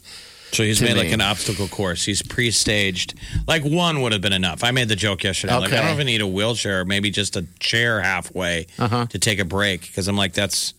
So 0.51 0.61
he's 0.61 0.81
made 0.83 0.93
me. 0.93 0.99
like 0.99 1.11
an 1.11 1.21
obstacle 1.21 1.67
course. 1.67 2.05
He's 2.05 2.21
pre-staged. 2.21 3.15
Like 3.47 3.63
one 3.63 4.01
would 4.03 4.11
have 4.11 4.21
been 4.21 4.33
enough. 4.33 4.63
I 4.63 4.69
made 4.69 4.87
the 4.87 4.95
joke 4.95 5.23
yesterday. 5.23 5.55
Like 5.55 5.73
I 5.73 5.81
don't 5.81 5.93
even 5.95 6.05
need 6.05 6.21
a 6.21 6.27
wheelchair. 6.27 6.85
Maybe 6.85 7.09
just 7.09 7.35
a 7.35 7.45
chair 7.59 8.01
halfway 8.01 8.67
Uh-huh. 8.77 9.07
to 9.07 9.17
take 9.19 9.39
a 9.39 9.45
break 9.45 9.81
because 9.81 10.07
I'm 10.07 10.15
like 10.15 10.33
that's 10.33 10.75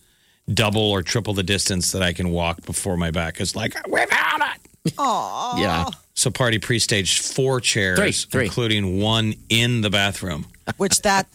double 0.53 0.91
or 0.91 1.01
triple 1.01 1.33
the 1.33 1.43
distance 1.43 1.91
that 1.91 2.01
I 2.03 2.13
can 2.13 2.29
walk 2.29 2.65
before 2.65 2.97
my 2.97 3.11
back 3.11 3.41
is 3.41 3.55
like 3.55 3.75
we've 3.87 4.09
had 4.09 4.53
it. 4.55 4.61
Yeah. 4.97 5.89
So 6.13 6.29
party 6.31 6.59
pre-staged 6.59 7.25
four 7.25 7.59
chairs, 7.59 7.97
Three, 7.97 8.11
three. 8.11 8.45
including 8.45 8.99
one 9.01 9.33
in 9.49 9.81
the 9.81 9.89
bathroom. 9.89 10.45
Which 10.77 11.01
that 11.01 11.27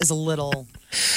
is 0.00 0.10
a 0.10 0.14
little. 0.14 0.66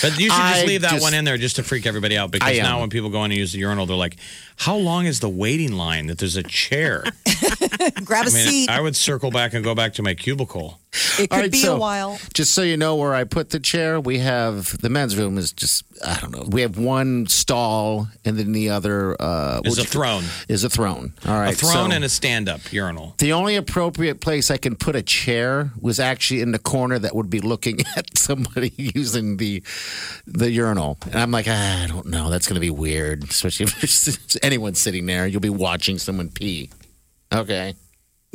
But 0.02 0.18
you 0.18 0.30
should 0.30 0.38
just 0.38 0.64
I 0.64 0.66
leave 0.66 0.82
that 0.82 0.92
just- 0.92 1.04
one 1.04 1.14
in 1.14 1.26
there 1.26 1.38
just 1.38 1.58
to 1.58 1.64
freak 1.64 1.86
everybody 1.86 2.18
out 2.18 2.32
because 2.32 2.58
now 2.58 2.80
when 2.80 2.90
people 2.90 3.10
go 3.10 3.20
in 3.26 3.32
and 3.32 3.40
use 3.40 3.52
the 3.52 3.60
urinal, 3.60 3.86
they're 3.86 3.96
like, 3.96 4.16
"How 4.58 4.76
long 4.76 5.06
is 5.06 5.20
the 5.20 5.30
waiting 5.30 5.74
line 5.74 6.08
that 6.08 6.18
there's 6.20 6.36
a 6.36 6.44
chair?" 6.44 7.04
Grab 8.04 8.26
a 8.26 8.30
I 8.30 8.34
mean, 8.34 8.48
seat. 8.48 8.70
I 8.70 8.82
would 8.82 8.96
circle 8.96 9.32
back 9.32 9.54
and 9.54 9.64
go 9.64 9.76
back 9.76 9.94
to 9.94 10.04
my 10.04 10.14
cubicle. 10.14 10.80
it 11.20 11.30
could 11.30 11.32
All 11.32 11.40
right, 11.40 11.52
be 11.52 11.58
so- 11.60 11.76
a 11.76 11.80
while. 11.80 12.18
Just 12.34 12.54
so 12.54 12.62
you 12.62 12.78
know 12.78 12.96
where 12.96 13.14
I 13.14 13.24
put 13.24 13.50
the 13.52 13.60
chair, 13.60 14.00
we 14.00 14.20
have 14.20 14.78
the 14.80 14.90
men's 14.90 15.16
room 15.18 15.38
is 15.38 15.52
just 15.52 15.84
I 16.06 16.18
don't 16.20 16.32
know. 16.32 16.46
We 16.48 16.62
have 16.62 16.78
one 16.78 17.28
stall 17.28 18.08
and 18.26 18.38
then 18.38 18.52
the 18.52 18.70
other 18.70 19.16
uh 19.22 19.62
Is 19.66 19.78
a 19.78 19.84
throne, 19.84 20.24
is 20.48 20.64
a 20.64 20.70
throne. 20.70 21.14
All 21.26 21.34
right. 21.40 21.54
a 21.54 21.58
throne 21.58 21.90
so- 21.90 21.96
and 21.96 22.04
a 22.04 22.10
stand-up 22.10 22.72
urinal. 22.72 23.16
the 23.18 23.34
only 23.34 23.56
appropriate 23.56 24.22
place 24.22 24.50
I 24.52 24.58
can 24.58 24.76
put 24.76 24.96
a 24.96 25.02
chair 25.04 25.72
was 25.80 26.00
actually 26.00 26.42
in 26.42 26.52
the 26.52 26.60
corner 26.60 26.98
that 27.00 27.16
would 27.16 27.30
be 27.30 27.40
looking 27.42 27.80
at 27.96 28.18
somebody 28.18 28.72
using 28.78 29.38
the 29.38 29.62
the 30.26 30.50
urinal. 30.52 30.98
And 31.06 31.16
I'm 31.16 31.32
like, 31.32 31.46
ah, 31.50 31.84
I 31.84 31.88
don't 31.88 32.08
know. 32.08 32.30
That's 32.30 32.48
going 32.48 32.56
to 32.56 32.62
be 32.62 32.70
weird, 32.70 33.24
especially 33.24 33.66
if 33.66 33.76
there's 33.82 34.38
anyone 34.48 34.74
sitting 34.74 35.06
there. 35.06 35.28
You'll 35.28 35.42
be 35.42 35.50
watching 35.50 36.00
someone 36.00 36.30
pee. 36.30 36.72
Okay. 37.34 37.76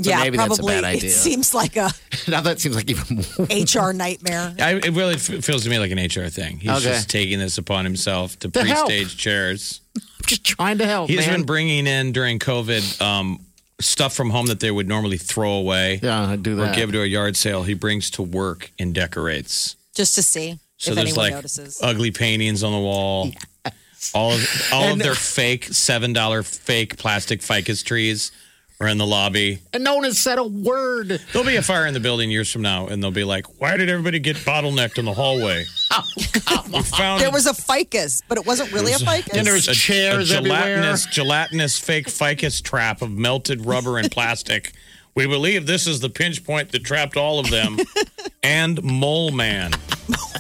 So 0.00 0.09
yeah, 0.11 0.21
maybe 0.21 0.37
that's 0.38 0.54
a 0.59 0.62
probably. 0.62 0.75
bad 0.75 0.85
idea. 0.85 1.11
It 1.11 1.12
seems 1.12 1.52
like 1.54 1.76
a 1.76 1.90
Now 2.28 2.40
that 2.40 2.61
seems 2.61 2.75
like 2.76 2.88
even 2.90 3.16
more. 3.38 3.47
HR 3.47 3.92
nightmare. 3.92 4.54
I, 4.59 4.75
it 4.76 4.90
really 4.92 5.14
f- 5.14 5.45
feels 5.45 5.64
to 5.64 5.71
me 5.71 5.78
like 5.78 5.90
an 5.90 5.99
HR 5.99 6.28
thing. 6.28 6.59
He's 6.59 6.71
Okay. 6.71 6.83
just 6.85 7.11
taking 7.11 7.38
this 7.38 7.59
upon 7.59 7.85
himself 7.85 8.38
to 8.40 8.49
To 8.49 8.61
pre-stage 8.61 9.16
chairs. 9.16 9.81
I'm 9.97 10.02
just 10.26 10.45
trying 10.45 10.78
to 10.78 10.87
help. 10.87 11.11
He's 11.11 11.26
man. 11.26 11.38
been 11.40 11.42
bringing 11.47 11.87
in 11.87 12.12
during 12.12 12.38
COVID 12.38 13.00
um, 13.02 13.45
stuff 13.81 14.14
from 14.14 14.31
home 14.31 14.47
that 14.47 14.61
they 14.61 14.71
would 14.71 14.88
normally 14.88 15.19
throw 15.19 15.52
away 15.52 16.00
Yeah, 16.02 16.26
I 16.31 16.37
do 16.37 16.61
or 16.61 16.73
give 16.73 16.90
to 16.92 17.02
a 17.02 17.07
yard 17.07 17.37
sale. 17.37 17.62
He 17.62 17.75
brings 17.75 18.11
to 18.12 18.23
work 18.23 18.73
and 18.78 18.95
decorates. 18.95 19.76
Just 19.95 20.14
to 20.14 20.23
see 20.23 20.59
So 20.78 20.90
if 20.92 20.97
there's 20.97 21.09
anyone 21.11 21.25
like 21.26 21.35
notices. 21.35 21.78
ugly 21.83 22.11
paintings 22.12 22.64
on 22.64 22.73
the 22.73 22.78
wall. 22.78 23.31
All 24.14 24.32
of 24.32 24.68
all 24.73 24.82
And- 24.85 24.92
of 24.92 24.99
their 24.99 25.14
fake 25.14 25.66
seven 25.73 26.12
dollar 26.12 26.42
fake 26.42 26.97
plastic 26.97 27.42
ficus 27.42 27.82
trees 27.82 28.32
are 28.80 28.88
in 28.88 28.99
the 28.99 29.06
lobby. 29.06 29.61
and 29.73 29.85
no 29.85 29.94
one 29.94 30.02
has 30.04 30.18
said 30.18 30.38
a 30.38 30.42
word. 30.44 31.21
There'll 31.32 31.47
be 31.47 31.54
a 31.54 31.62
fire 31.62 31.87
in 31.87 31.94
the 31.94 32.00
building 32.00 32.32
years 32.32 32.50
from 32.50 32.62
now, 32.62 32.88
and 32.88 33.00
they'll 33.00 33.12
be 33.12 33.23
like, 33.23 33.47
"Why 33.61 33.76
did 33.76 33.88
everybody 33.88 34.18
get 34.18 34.37
bottlenecked 34.38 34.99
in 34.99 35.04
the 35.04 35.14
hallway?" 35.14 35.64
Oh, 35.94 36.64
we 36.73 36.82
found 36.82 37.21
there 37.21 37.30
was 37.30 37.47
a 37.47 37.52
ficus, 37.54 38.23
but 38.28 38.38
it 38.38 38.47
wasn't 38.47 38.73
really 38.73 38.92
a 38.92 38.99
ficus. 38.99 39.35
And 39.37 39.47
there 39.47 39.54
was 39.54 39.68
a, 39.68 39.75
chairs 39.75 40.30
a 40.32 40.37
everywhere. 40.38 40.59
gelatinous, 40.76 41.06
gelatinous 41.06 41.78
fake 41.78 42.09
ficus 42.09 42.61
trap 42.61 43.02
of 43.02 43.11
melted 43.11 43.64
rubber 43.64 43.99
and 43.99 44.11
plastic. 44.11 44.73
We 45.14 45.26
believe 45.26 45.66
this 45.66 45.87
is 45.87 46.00
the 46.00 46.09
pinch 46.09 46.42
point 46.42 46.73
that 46.73 46.85
trapped 46.85 47.18
all 47.18 47.38
of 47.38 47.50
them. 47.50 47.76
and 48.42 48.82
Mole 48.82 49.30
Man, 49.30 49.73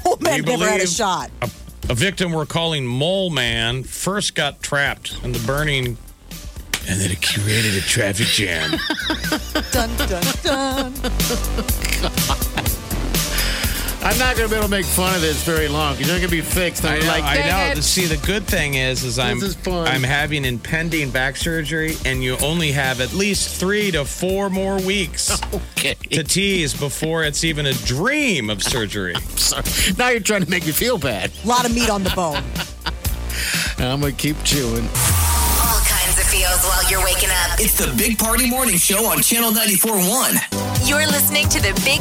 oh, 0.06 0.16
man, 0.18 0.42
we 0.42 0.50
never 0.50 0.66
had 0.66 0.80
a 0.80 0.86
shot. 0.86 1.30
a, 1.42 1.50
a 1.92 1.94
victim 1.94 2.32
we're 2.32 2.46
calling 2.46 2.86
Mole 2.86 3.28
Man, 3.28 3.82
first 3.82 4.34
got 4.34 4.62
trapped 4.62 5.22
in 5.24 5.32
the 5.32 5.38
burning, 5.40 5.98
and 6.88 6.98
then 6.98 7.10
it 7.10 7.20
created 7.20 7.74
a 7.74 7.82
traffic 7.82 8.28
jam. 8.28 8.70
Dun 9.72 9.94
dun 9.98 10.24
dun. 10.42 10.94
I'm 14.04 14.18
not 14.18 14.36
going 14.36 14.48
to 14.48 14.52
be 14.52 14.56
able 14.58 14.66
to 14.66 14.70
make 14.70 14.84
fun 14.84 15.14
of 15.14 15.20
this 15.20 15.44
very 15.44 15.68
long 15.68 15.94
because 15.94 16.08
you're 16.08 16.16
not 16.16 16.28
going 16.28 16.30
to 16.30 16.36
be 16.36 16.40
fixed. 16.42 16.84
I'm 16.84 16.94
I 16.94 16.98
know. 16.98 17.06
like, 17.06 17.24
I 17.24 17.34
know. 17.48 17.78
it." 17.78 17.82
See, 17.82 18.06
the 18.06 18.16
good 18.26 18.44
thing 18.44 18.74
is, 18.74 19.04
is 19.04 19.18
I'm 19.18 19.38
is. 19.40 19.56
I'm 19.66 20.02
having 20.02 20.44
impending 20.44 21.10
back 21.10 21.36
surgery, 21.36 21.94
and 22.04 22.22
you 22.22 22.36
only 22.42 22.72
have 22.72 23.00
at 23.00 23.12
least 23.12 23.60
three 23.60 23.92
to 23.92 24.04
four 24.04 24.50
more 24.50 24.80
weeks 24.82 25.40
Okay. 25.76 25.94
to 26.10 26.24
tease 26.24 26.74
before 26.74 27.22
it's 27.24 27.44
even 27.44 27.66
a 27.66 27.74
dream 27.74 28.50
of 28.50 28.62
surgery. 28.62 29.14
Sorry. 29.36 29.62
Now 29.96 30.08
you're 30.08 30.20
trying 30.20 30.42
to 30.44 30.50
make 30.50 30.66
me 30.66 30.72
feel 30.72 30.98
bad. 30.98 31.30
A 31.44 31.46
lot 31.46 31.64
of 31.64 31.72
meat 31.74 31.88
on 31.90 32.02
the 32.02 32.10
bone. 32.16 32.42
I'm 33.78 34.00
going 34.00 34.14
to 34.16 34.18
keep 34.20 34.36
chewing. 34.42 34.84
All 34.84 35.80
kinds 35.86 36.18
of 36.18 36.24
feels 36.26 36.62
while 36.64 36.90
you're 36.90 37.04
waking 37.04 37.30
up. 37.30 37.60
It's 37.60 37.78
the 37.78 37.92
Big 37.96 38.18
Party 38.18 38.48
Morning 38.50 38.76
Show 38.78 39.04
on 39.06 39.22
Channel 39.22 39.52
94.1. 39.52 40.88
You're 40.88 41.06
listening 41.06 41.48
to 41.50 41.60
the 41.60 41.72
Big 41.84 42.00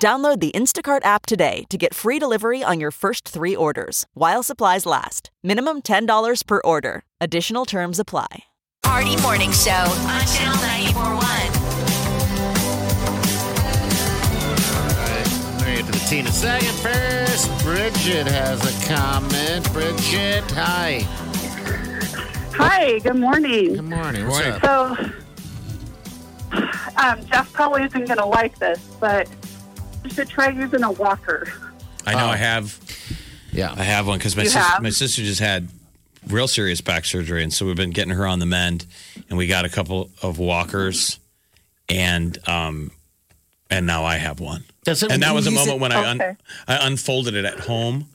Download 0.00 0.40
the 0.40 0.50
Instacart 0.52 1.04
app 1.04 1.26
today 1.26 1.64
to 1.68 1.76
get 1.76 1.92
free 1.92 2.18
delivery 2.18 2.62
on 2.64 2.80
your 2.80 2.90
first 2.90 3.28
three 3.28 3.54
orders 3.54 4.06
while 4.14 4.42
supplies 4.42 4.86
last. 4.86 5.30
Minimum 5.42 5.82
$10 5.82 6.46
per 6.46 6.62
order. 6.64 7.04
Additional 7.20 7.66
terms 7.66 7.98
apply. 7.98 8.44
Party 8.82 9.20
Morning 9.20 9.52
Show 9.52 9.70
on 9.70 10.22
Channel 10.22 10.56
941. 10.56 11.20
We're 15.60 15.82
gonna 15.82 15.92
the 15.92 16.06
tea 16.08 16.24
second. 16.30 16.74
First, 16.78 17.62
Bridget 17.62 18.26
has 18.26 18.64
a 18.64 18.72
comment. 18.88 19.70
Bridget, 19.74 20.50
hi. 20.52 21.00
Hi, 22.56 23.00
good 23.00 23.16
morning. 23.16 23.74
Good 23.74 23.84
morning. 23.84 24.26
What's 24.26 24.46
Morning. 24.46 24.62
up? 24.64 24.96
So, 24.96 25.12
um, 26.96 27.26
Jeff 27.26 27.52
probably 27.52 27.82
isn't 27.82 28.06
going 28.06 28.16
to 28.16 28.24
like 28.24 28.58
this, 28.58 28.80
but 28.98 29.28
you 30.04 30.10
should 30.10 30.28
try 30.28 30.48
using 30.50 30.82
a 30.82 30.92
walker. 30.92 31.52
I 32.06 32.14
know 32.14 32.26
Oh. 32.26 32.30
I 32.30 32.36
have 32.36 32.78
Yeah. 33.52 33.74
I 33.76 33.82
have 33.84 34.06
one 34.06 34.18
because 34.18 34.36
my 34.36 34.42
You 34.44 34.48
sis- 34.50 34.62
have? 34.64 34.82
my 34.82 34.90
sister 34.90 35.22
just 35.22 35.40
had 35.40 35.68
real 36.28 36.48
serious 36.48 36.80
back 36.80 37.04
surgery, 37.04 37.42
and 37.42 37.52
so 37.52 37.66
we've 37.66 37.76
been 37.76 37.90
getting 37.90 38.14
her 38.14 38.26
on 38.26 38.38
the 38.38 38.46
mend, 38.46 38.86
and 39.28 39.36
we 39.38 39.46
got 39.46 39.64
a 39.64 39.68
couple 39.68 40.10
of 40.22 40.38
walkers, 40.38 41.18
and 41.88 42.38
um, 42.48 42.90
and 43.70 43.86
now 43.86 44.04
I 44.04 44.16
have 44.16 44.40
one, 44.40 44.64
Does 44.84 45.02
it 45.02 45.10
and 45.12 45.22
that 45.22 45.34
was 45.34 45.46
a 45.46 45.50
use 45.50 45.58
moment 45.58 45.76
it- 45.78 45.80
when 45.82 45.92
I 45.92 46.10
un- 46.10 46.20
Okay. 46.20 46.36
I 46.68 46.86
unfolded 46.86 47.34
it 47.34 47.44
at 47.44 47.60
home, 47.60 48.06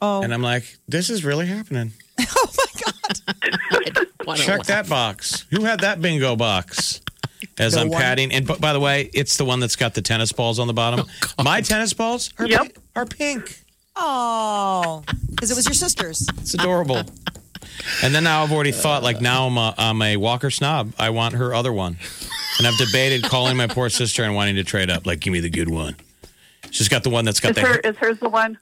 Oh, 0.00 0.22
and 0.22 0.32
I'm 0.34 0.42
like, 0.42 0.76
this 0.88 1.08
is 1.10 1.24
really 1.24 1.46
happening. 1.46 1.92
oh 2.20 2.52
my 2.58 2.82
God. 2.84 4.06
Why 4.24 4.36
don't- 4.36 4.46
Check 4.46 4.64
that 4.64 4.88
box. 4.88 5.44
Who 5.50 5.64
had 5.64 5.80
that 5.80 6.00
bingo 6.02 6.36
box? 6.36 7.00
As 7.58 7.74
No 7.76 7.82
I'm 7.82 7.88
one. 7.90 8.00
patting, 8.00 8.32
and 8.32 8.46
b- 8.46 8.56
by 8.58 8.72
the 8.72 8.80
way, 8.80 9.10
it's 9.14 9.36
the 9.36 9.44
one 9.44 9.60
that's 9.60 9.76
got 9.76 9.94
the 9.94 10.02
tennis 10.02 10.32
balls 10.32 10.58
on 10.58 10.66
the 10.66 10.72
bottom. 10.72 11.06
Oh, 11.38 11.42
my 11.44 11.60
tennis 11.60 11.92
balls 11.92 12.30
are, 12.38 12.46
Yep. 12.46 12.60
pi- 12.60 12.80
are 13.00 13.06
pink. 13.06 13.60
Oh, 13.96 15.02
because 15.30 15.50
it 15.50 15.56
was 15.56 15.66
your 15.66 15.74
sister's. 15.74 16.26
It's 16.38 16.54
adorable. 16.54 17.02
and 18.02 18.14
then 18.14 18.24
now 18.24 18.42
I've 18.42 18.52
already 18.52 18.72
thought, 18.72 19.02
like, 19.02 19.20
now 19.20 19.46
I'm 19.46 19.56
a, 19.56 19.74
I'm 19.78 20.02
a 20.02 20.16
Walker 20.16 20.50
snob. 20.50 20.92
I 20.98 21.10
want 21.10 21.34
her 21.34 21.54
other 21.54 21.72
one. 21.72 21.96
And 22.58 22.66
I've 22.68 22.76
debated 22.78 23.24
calling 23.24 23.56
my 23.56 23.66
poor 23.66 23.88
sister 23.90 24.22
and 24.24 24.34
wanting 24.34 24.56
to 24.56 24.64
trade 24.64 24.90
up. 24.90 25.06
Like, 25.06 25.20
give 25.20 25.32
me 25.32 25.40
the 25.40 25.50
good 25.50 25.68
one. 25.68 25.96
She's 26.70 26.88
got 26.88 27.02
the 27.04 27.10
one 27.10 27.24
that's 27.24 27.40
got 27.40 27.50
Is, 27.50 27.54
the. 27.56 27.60
her, 27.62 27.78
is 27.80 27.96
hers 27.96 28.18
the 28.20 28.28
one? 28.28 28.58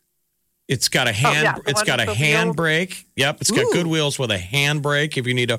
it's 0.69 0.89
got 0.89 1.07
a 1.09 1.11
oh, 1.11 1.15
hand. 1.15 1.43
yeah, 1.45 1.55
the 1.55 1.63
it's 1.71 1.81
one 1.81 1.87
got 1.87 2.01
a 2.01 2.07
with 2.07 2.19
the 2.19 2.25
wheels? 2.45 2.57
brake. 2.57 3.07
Yep, 3.17 3.41
it's 3.43 3.51
got 3.51 3.71
good 3.73 3.87
wheels 3.87 4.19
with 4.19 4.31
a 4.31 4.39
handbrake. 4.39 5.17
If 5.19 5.27
you 5.27 5.35
need 5.35 5.51
a, 5.51 5.59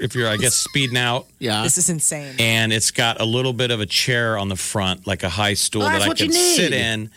if 0.00 0.14
you're, 0.14 0.28
I 0.28 0.36
guess, 0.36 0.54
speeding 0.54 0.96
out. 0.96 1.26
Yeah. 1.38 1.62
This 1.62 1.78
is 1.78 1.88
insane. 1.90 2.34
and 2.38 2.72
it's 2.72 2.90
got 2.90 3.20
a 3.20 3.24
little 3.24 3.52
bit 3.52 3.70
of 3.70 3.80
a 3.80 3.86
chair 3.86 4.36
on 4.38 4.48
the 4.48 4.56
front, 4.56 5.06
like 5.06 5.22
a 5.22 5.28
high 5.28 5.54
stool 5.54 5.82
Oh, 5.82 5.86
that 5.86 5.92
that's 5.92 6.04
I 6.04 6.08
what 6.08 6.20
you 6.20 6.26
can 6.26 6.34
sit 6.34 6.72
in. 6.72 7.10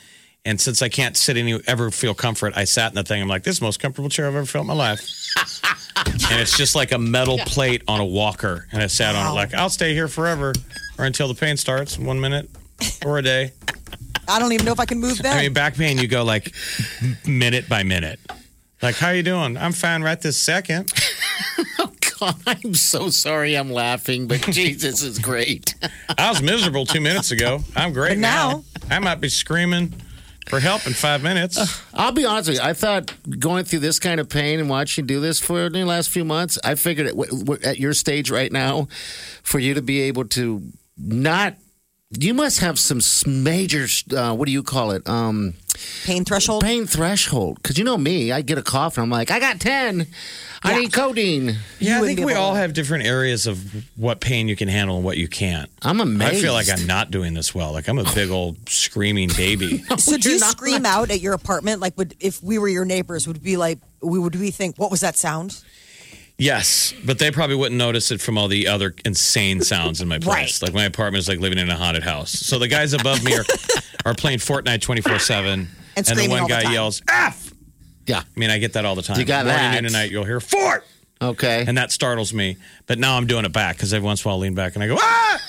And 0.45 0.61
since 0.61 0.81
I 0.81 0.87
can't 0.87 1.17
sit 1.17 1.35
any 1.35 1.59
ever 1.67 1.91
feel 1.91 2.13
comfort, 2.13 2.53
I 2.55 2.63
sat 2.63 2.91
in 2.91 2.95
the 2.95 3.03
thing. 3.03 3.21
I'm 3.21 3.27
like, 3.27 3.43
this 3.43 3.55
is 3.55 3.59
the 3.59 3.65
most 3.65 3.81
comfortable 3.81 4.09
chair 4.09 4.27
I've 4.27 4.35
ever 4.35 4.45
felt 4.45 4.63
in 4.63 4.67
my 4.67 4.73
life. 4.73 5.01
and 6.31 6.39
it's 6.39 6.55
just 6.55 6.73
like 6.73 6.93
a 6.93 6.97
metal 6.97 7.37
plate 7.39 7.83
on 7.87 7.99
a 7.99 8.05
walker. 8.05 8.65
And 8.71 8.81
I 8.81 8.87
sat 8.87 9.13
on 9.15 9.31
it 9.31 9.33
like, 9.35 9.53
I'll 9.53 9.69
stay 9.69 9.93
here 9.93 10.07
forever 10.07 10.53
or 10.97 11.05
until 11.05 11.27
the 11.27 11.35
pain 11.35 11.57
starts, 11.57 11.99
one 11.99 12.21
minute 12.21 12.49
or 13.05 13.17
a 13.17 13.21
day. 13.21 13.51
I 14.29 14.39
don't 14.39 14.53
even 14.53 14.65
know 14.65 14.71
if 14.71 14.79
I 14.79 14.85
can 14.85 14.99
move 14.99 15.17
that. 15.19 15.35
I 15.37 15.41
mean, 15.43 15.53
back 15.53 15.75
pain, 15.75 15.97
you 15.97 16.07
go 16.07 16.23
like 16.23 16.53
minute 17.25 17.67
by 17.67 17.83
minute. 17.83 18.19
Like, 18.81 18.95
how 18.95 19.09
you 19.09 19.23
doing? 19.23 19.57
I'm 19.57 19.73
fine 19.73 20.01
right 20.03 20.19
this 20.21 20.37
second. 20.37 20.91
God, 22.19 22.35
I'm 22.47 22.73
so 22.73 23.09
sorry 23.09 23.55
I'm 23.55 23.71
laughing, 23.71 24.27
but 24.27 24.41
Jesus 24.51 25.01
is 25.03 25.19
great. 25.19 25.75
I 26.17 26.29
was 26.29 26.41
miserable 26.41 26.85
two 26.85 27.01
minutes 27.01 27.31
ago. 27.31 27.59
I'm 27.75 27.93
great 27.93 28.09
But 28.09 28.17
now- 28.19 28.63
I 28.89 28.99
might 28.99 29.19
be 29.21 29.29
screaming 29.29 29.93
for 30.47 30.59
help 30.61 30.87
in 30.87 30.93
five 30.93 31.21
minutes. 31.21 31.81
I'll 31.93 32.13
be 32.13 32.23
honest 32.25 32.47
with 32.49 32.57
you. 32.59 32.63
I 32.63 32.71
thought 32.73 33.13
going 33.37 33.65
through 33.65 33.79
this 33.79 33.99
kind 33.99 34.19
of 34.21 34.29
pain 34.29 34.59
and 34.61 34.69
watching 34.69 35.03
you 35.03 35.07
do 35.07 35.19
this 35.19 35.39
for 35.41 35.69
the 35.69 35.83
last 35.83 36.09
few 36.09 36.23
months, 36.23 36.57
I 36.63 36.75
figured 36.75 37.07
at, 37.07 37.17
w- 37.17 37.43
w- 37.43 37.61
at 37.65 37.79
your 37.79 37.93
stage 37.93 38.31
right 38.31 38.49
now, 38.51 38.87
for 39.43 39.59
you 39.59 39.73
to 39.73 39.81
be 39.81 40.01
able 40.03 40.25
to 40.29 40.61
not. 40.97 41.55
You 42.17 42.33
must 42.33 42.59
have 42.61 42.79
some 42.79 43.01
major, 43.43 43.85
uh, 44.15 44.33
what 44.33 44.45
do 44.45 44.53
you 44.53 44.63
call 44.63 44.91
it? 44.91 45.05
Um, 45.09 45.55
Pain 46.05 46.25
threshold. 46.25 46.63
pain 46.63 46.85
threshold. 46.87 47.57
Because 47.61 47.77
you 47.77 47.83
know 47.83 47.97
me, 47.97 48.31
I 48.31 48.41
get 48.41 48.57
a 48.57 48.61
cough 48.63 48.97
and 48.97 49.03
I'm 49.03 49.09
like, 49.09 49.31
I 49.31 49.39
got 49.39 49.59
10. 49.59 50.07
I 50.63 50.71
Yeah. 50.71 50.79
need 50.79 50.93
codeine. 50.93 51.55
Yeah, 51.79 51.97
I 51.97 52.01
wouldn't 52.01 52.07
think 52.07 52.19
be 52.19 52.25
we 52.25 52.31
able 52.33 52.41
all 52.41 52.53
to- 52.53 52.59
have 52.59 52.73
different 52.73 53.05
areas 53.05 53.45
of 53.47 53.63
what 53.95 54.19
pain 54.19 54.47
you 54.47 54.55
can 54.55 54.67
handle 54.67 54.95
and 54.95 55.05
what 55.05 55.17
you 55.17 55.27
can't. 55.27 55.69
I'm 55.83 56.01
amazed. 56.01 56.35
I 56.37 56.41
feel 56.41 56.53
like 56.53 56.67
I'm 56.69 56.87
not 56.87 57.11
doing 57.11 57.33
this 57.35 57.53
well. 57.53 57.71
Like 57.73 57.87
I'm 57.87 57.99
a 57.99 58.13
big 58.15 58.29
old 58.31 58.57
screaming 58.69 59.29
baby. 59.37 59.83
So 59.99 60.17
do 60.17 60.31
you 60.31 60.39
not- 60.39 60.49
scream 60.51 60.85
out 60.85 61.11
at 61.11 61.21
your 61.21 61.33
apartment? 61.33 61.79
Like, 61.81 61.97
would 61.97 62.15
if 62.19 62.41
we 62.43 62.57
were 62.57 62.67
your 62.69 62.85
neighbors, 62.85 63.27
would 63.27 63.43
be 63.43 63.55
like, 63.57 63.79
we 64.01 64.17
would 64.19 64.35
we 64.35 64.51
think, 64.51 64.77
what 64.77 64.89
was 64.91 65.01
that 65.01 65.15
sound? 65.17 65.63
Yes, 66.39 66.93
but 67.03 67.17
they 67.17 67.31
probably 67.31 67.55
wouldn't 67.55 67.77
notice 67.79 68.11
it 68.11 68.21
from 68.21 68.37
all 68.37 68.47
the 68.47 68.67
other 68.67 68.93
insane 69.03 69.61
sounds 69.61 70.01
in 70.01 70.07
my 70.07 70.19
place. 70.19 70.61
Like 70.61 70.73
my 70.73 70.83
apartment 70.85 71.19
is 71.21 71.27
like 71.27 71.39
living 71.39 71.57
in 71.57 71.69
a 71.69 71.75
haunted 71.75 72.03
house. 72.03 72.29
So 72.31 72.59
the 72.59 72.67
guys 72.67 72.93
above 72.93 73.23
me 73.23 73.35
are 73.35 73.43
are 74.05 74.13
playing 74.13 74.37
Fortnite 74.39 74.81
24 74.81 75.17
seven, 75.19 75.67
And 75.95 76.05
the 76.05 76.27
one 76.27 76.41
all 76.41 76.47
the 76.47 76.53
guy 76.53 76.71
yells 76.71 77.01
F. 77.09 77.51
Yeah. 78.05 78.19
I 78.19 78.39
mean, 78.39 78.51
I 78.51 78.59
get 78.59 78.73
that 78.73 78.85
all 78.85 78.93
the 78.95 79.01
time. 79.01 79.19
You 79.19 79.25
got 79.25 79.45
Morning, 79.45 79.61
that. 79.63 79.73
noon, 79.75 79.85
and 79.85 79.93
night. 79.93 80.11
You'll 80.11 80.25
hear 80.25 80.39
Fort. 80.39 80.85
Okay. 81.19 81.65
and 81.67 81.75
that 81.79 81.91
startles 81.91 82.31
me. 82.31 82.57
But 82.85 82.99
now 82.99 83.17
I'm 83.17 83.25
doing 83.25 83.43
it 83.43 83.51
back 83.51 83.75
because 83.75 83.91
every 83.91 84.05
once 84.05 84.23
in 84.23 84.29
a 84.29 84.31
while 84.31 84.37
I 84.37 84.41
lean 84.43 84.53
back 84.53 84.75
and 84.75 84.83
I 84.83 84.87
go, 84.87 84.97
ah! 84.99 85.41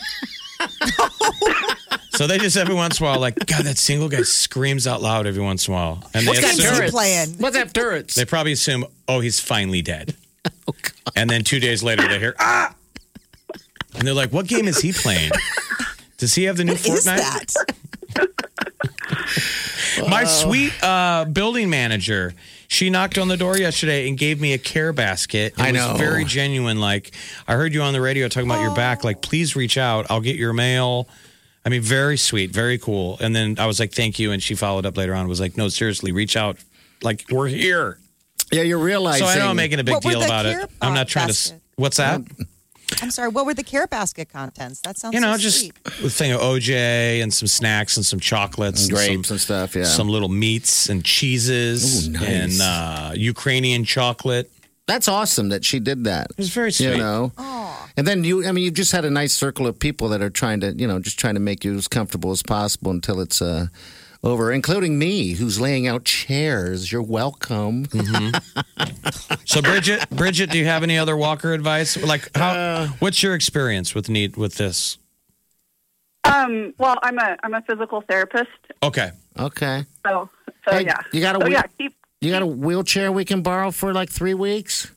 so 2.12 2.27
they 2.27 2.38
just 2.38 2.57
every 2.57 2.74
once 2.74 2.98
in 2.98 3.05
a 3.07 3.11
while, 3.11 3.20
like, 3.20 3.37
God, 3.46 3.64
that 3.66 3.77
single 3.77 4.09
guy 4.09 4.22
screams 4.22 4.87
out 4.87 5.03
loud 5.03 5.27
every 5.27 5.42
once 5.42 5.68
in 5.68 5.74
a 5.74 5.77
while. 5.77 6.03
And 6.14 6.24
they 6.27 6.31
What 6.31 6.40
game's 6.40 6.59
assume, 6.59 6.85
he 6.85 6.90
playing? 6.90 7.29
What's 7.38 7.55
that 7.57 7.74
Tourette's? 7.74 8.14
they 8.14 8.24
probably 8.24 8.53
assume, 8.53 8.87
oh, 9.07 9.20
he's 9.20 9.38
finally 9.40 9.83
dead. 9.83 10.16
Oh, 10.68 10.72
and 11.16 11.28
then 11.31 11.42
two 11.44 11.61
days 11.61 11.83
later 11.83 12.07
they 12.07 12.18
hear, 12.18 12.35
ah! 12.38 12.74
And 13.94 14.07
they're 14.07 14.14
like, 14.14 14.33
what 14.33 14.46
game 14.46 14.68
is 14.68 14.81
he 14.81 14.92
playing? 14.92 15.31
Does 16.18 16.35
he 16.35 16.44
have 16.44 16.57
the 16.57 16.64
new 16.64 16.72
What 16.72 16.87
is 16.87 17.07
Fortnite? 17.07 17.54
that? 18.14 18.38
My 20.09 20.24
sweet 20.24 20.72
uh, 20.83 21.24
building 21.24 21.70
manager, 21.70 22.35
she 22.68 22.90
knocked 22.90 23.18
on 23.18 23.28
the 23.28 23.37
door 23.37 23.57
yesterday 23.57 24.09
and 24.09 24.16
gave 24.16 24.40
me 24.40 24.52
a 24.52 24.59
care 24.59 24.92
basket. 24.92 25.54
It 25.54 25.61
I 25.61 25.72
was 25.72 25.81
know. 25.81 25.96
very 25.96 26.24
genuine. 26.24 26.81
Like, 26.81 27.12
I 27.48 27.54
heard 27.54 27.74
you 27.74 27.83
on 27.83 27.92
the 27.92 28.00
radio 28.00 28.28
talking 28.28 28.48
about 28.48 28.61
your 28.62 28.74
back. 28.74 29.04
Like, 29.04 29.22
please 29.22 29.57
reach 29.57 29.76
out. 29.78 30.07
I'll 30.11 30.20
get 30.20 30.37
your 30.37 30.52
mail. 30.52 31.09
I 31.64 31.70
mean, 31.70 31.83
very 31.83 32.16
sweet, 32.16 32.50
very 32.50 32.78
cool. 32.78 33.16
And 33.20 33.35
then 33.35 33.57
I 33.59 33.66
was 33.66 33.81
like, 33.81 33.92
thank 33.92 34.18
you. 34.18 34.33
And 34.33 34.42
she 34.42 34.54
followed 34.54 34.87
up 34.87 34.96
later 34.96 35.14
on 35.14 35.28
was 35.28 35.40
like, 35.40 35.57
no, 35.57 35.68
seriously, 35.68 36.12
reach 36.12 36.37
out. 36.37 36.59
Like, 37.02 37.24
we're 37.31 37.48
here. 37.48 37.98
Yeah, 38.52 38.62
you're 38.62 38.78
realizing. 38.78 39.26
So 39.26 39.32
I 39.32 39.38
know 39.38 39.48
I'm 39.48 39.56
making 39.56 39.80
a 39.80 39.84
big 39.84 39.94
What 39.94 40.04
were 40.04 40.11
deal 40.11 40.20
the 40.20 40.26
about 40.26 40.46
it. 40.46 40.70
I'm 40.80 40.94
not 40.94 41.08
trying 41.08 41.26
to. 41.26 41.32
basket? 41.32 41.61
What's 41.76 41.96
that? 41.98 42.22
I'm 43.02 43.11
sorry. 43.11 43.28
What 43.28 43.46
were 43.46 43.54
the 43.54 43.62
care 43.62 43.87
basket 43.87 44.30
contents? 44.30 44.80
That 44.80 44.96
sounds 44.96 45.14
you 45.14 45.20
know, 45.20 45.32
so 45.32 45.38
just 45.38 45.61
sweet. 45.61 45.74
a 45.87 46.11
thing 46.11 46.32
of 46.32 46.40
OJ 46.40 47.22
and 47.22 47.32
some 47.32 47.46
snacks 47.46 47.96
and 47.96 48.04
some 48.04 48.18
chocolates 48.18 48.84
And 48.84 48.92
grapes 48.92 49.28
some, 49.28 49.34
and 49.34 49.40
stuff, 49.40 49.76
yeah. 49.76 49.84
Some 49.84 50.08
little 50.08 50.28
meats 50.30 50.88
and 50.88 51.04
cheeses 51.04 52.08
Ooh, 52.08 52.12
nice. 52.12 52.22
and 52.28 52.62
uh, 52.62 53.12
Ukrainian 53.14 53.84
chocolate. 53.84 54.50
That's 54.87 55.06
awesome 55.06 55.50
that 55.50 55.66
she 55.66 55.80
did 55.80 56.04
that. 56.04 56.28
It 56.30 56.38
was 56.38 56.48
very 56.48 56.72
sweet. 56.72 56.92
You 56.92 56.96
know, 56.96 57.32
and 57.96 58.06
then 58.06 58.24
you, 58.24 58.46
I 58.46 58.52
mean, 58.52 58.64
you've 58.64 58.74
just 58.74 58.92
had 58.92 59.04
a 59.04 59.11
nice 59.11 59.34
circle 59.34 59.66
of 59.66 59.78
people 59.78 60.08
that 60.08 60.22
are 60.22 60.30
trying 60.30 60.61
to, 60.61 60.72
you 60.72 60.88
know, 60.88 60.98
just 60.98 61.18
trying 61.18 61.34
to 61.34 61.40
make 61.40 61.62
you 61.62 61.76
as 61.76 61.88
comfortable 61.88 62.30
as 62.30 62.42
possible 62.42 62.90
until 62.90 63.20
it's 63.20 63.42
uh, 63.42 63.66
over, 64.22 64.52
including 64.52 64.98
me, 64.98 65.33
who's 65.33 65.61
laying 65.61 65.87
out 65.87 66.04
chairs. 66.04 66.90
You're 66.90 67.02
welcome. 67.02 67.87
So 69.44 69.62
Bridget, 69.62 70.09
Bridget, 70.11 70.50
do 70.50 70.59
you 70.59 70.66
have 70.66 70.83
any 70.83 70.98
other 70.98 71.16
Walker 71.16 71.52
advice? 71.52 71.96
Like, 72.02 72.28
how? 72.37 72.87
what's 72.98 73.22
your 73.22 73.35
experience 73.35 73.94
with 73.94 74.09
need 74.09 74.37
with 74.37 74.57
this? 74.57 74.98
Um, 76.24 76.74
well, 76.78 76.96
I'm 77.02 77.18
a 77.18 77.37
I'm 77.42 77.54
a 77.54 77.62
physical 77.62 78.02
therapist, 78.02 78.50
Okay, 78.83 79.11
Okay, 79.38 79.85
so 80.07 80.28
so 80.68 80.74
Hey, 80.76 80.85
yeah. 80.85 80.98
you 81.12 81.20
got 81.20 81.37
a 81.37 81.40
so 81.40 81.44
week- 81.46 81.54
yeah. 81.54 81.62
Keep, 81.78 81.94
you 82.20 82.31
got 82.31 82.42
a 82.42 82.46
wheelchair 82.46 83.11
we 83.12 83.24
can 83.24 83.42
borrow 83.42 83.70
for 83.70 83.94
like 83.94 84.11
three 84.11 84.35
weeks? 84.35 84.92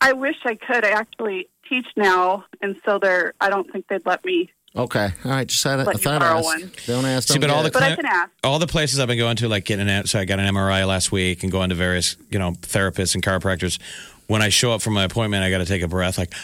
I 0.00 0.12
wish 0.14 0.36
I 0.44 0.54
could. 0.56 0.84
I 0.84 0.90
actually 0.90 1.48
teach 1.68 1.86
now, 1.96 2.44
and 2.60 2.76
so 2.84 2.98
they're. 2.98 3.34
I 3.40 3.48
don't 3.50 3.70
think 3.70 3.86
they'd 3.88 4.04
let 4.04 4.24
me. 4.24 4.50
Okay, 4.76 5.08
all 5.24 5.30
right. 5.30 5.46
Just 5.46 5.64
had, 5.64 5.80
I 5.80 5.84
Let 5.84 5.96
you 5.96 6.02
thought 6.02 6.20
borrow 6.20 6.38
ask. 6.38 6.44
one. 6.44 6.70
Don't 6.86 7.04
ask. 7.06 7.28
See, 7.28 7.34
don't 7.34 7.40
but 7.42 7.50
all 7.50 7.62
get. 7.62 7.72
the 7.72 7.78
But 7.78 7.82
I 7.82 7.94
cli- 7.94 7.96
can 7.96 8.06
ask. 8.06 8.30
all 8.44 8.58
the 8.58 8.66
places 8.66 9.00
I've 9.00 9.08
been 9.08 9.16
going 9.18 9.36
to, 9.36 9.48
like 9.48 9.64
getting 9.64 9.88
an 9.88 10.06
so 10.06 10.18
I 10.18 10.24
got 10.26 10.38
an 10.38 10.54
MRI 10.54 10.86
last 10.86 11.10
week 11.12 11.42
and 11.42 11.50
going 11.50 11.70
to 11.70 11.74
various 11.74 12.16
you 12.30 12.38
know 12.38 12.52
therapists 12.52 13.14
and 13.14 13.24
chiropractors. 13.24 13.78
When 14.26 14.42
I 14.42 14.48
show 14.50 14.72
up 14.72 14.82
for 14.82 14.90
my 14.90 15.04
appointment, 15.04 15.44
I 15.44 15.50
got 15.50 15.58
to 15.58 15.64
take 15.64 15.82
a 15.82 15.88
breath, 15.88 16.18
like 16.18 16.34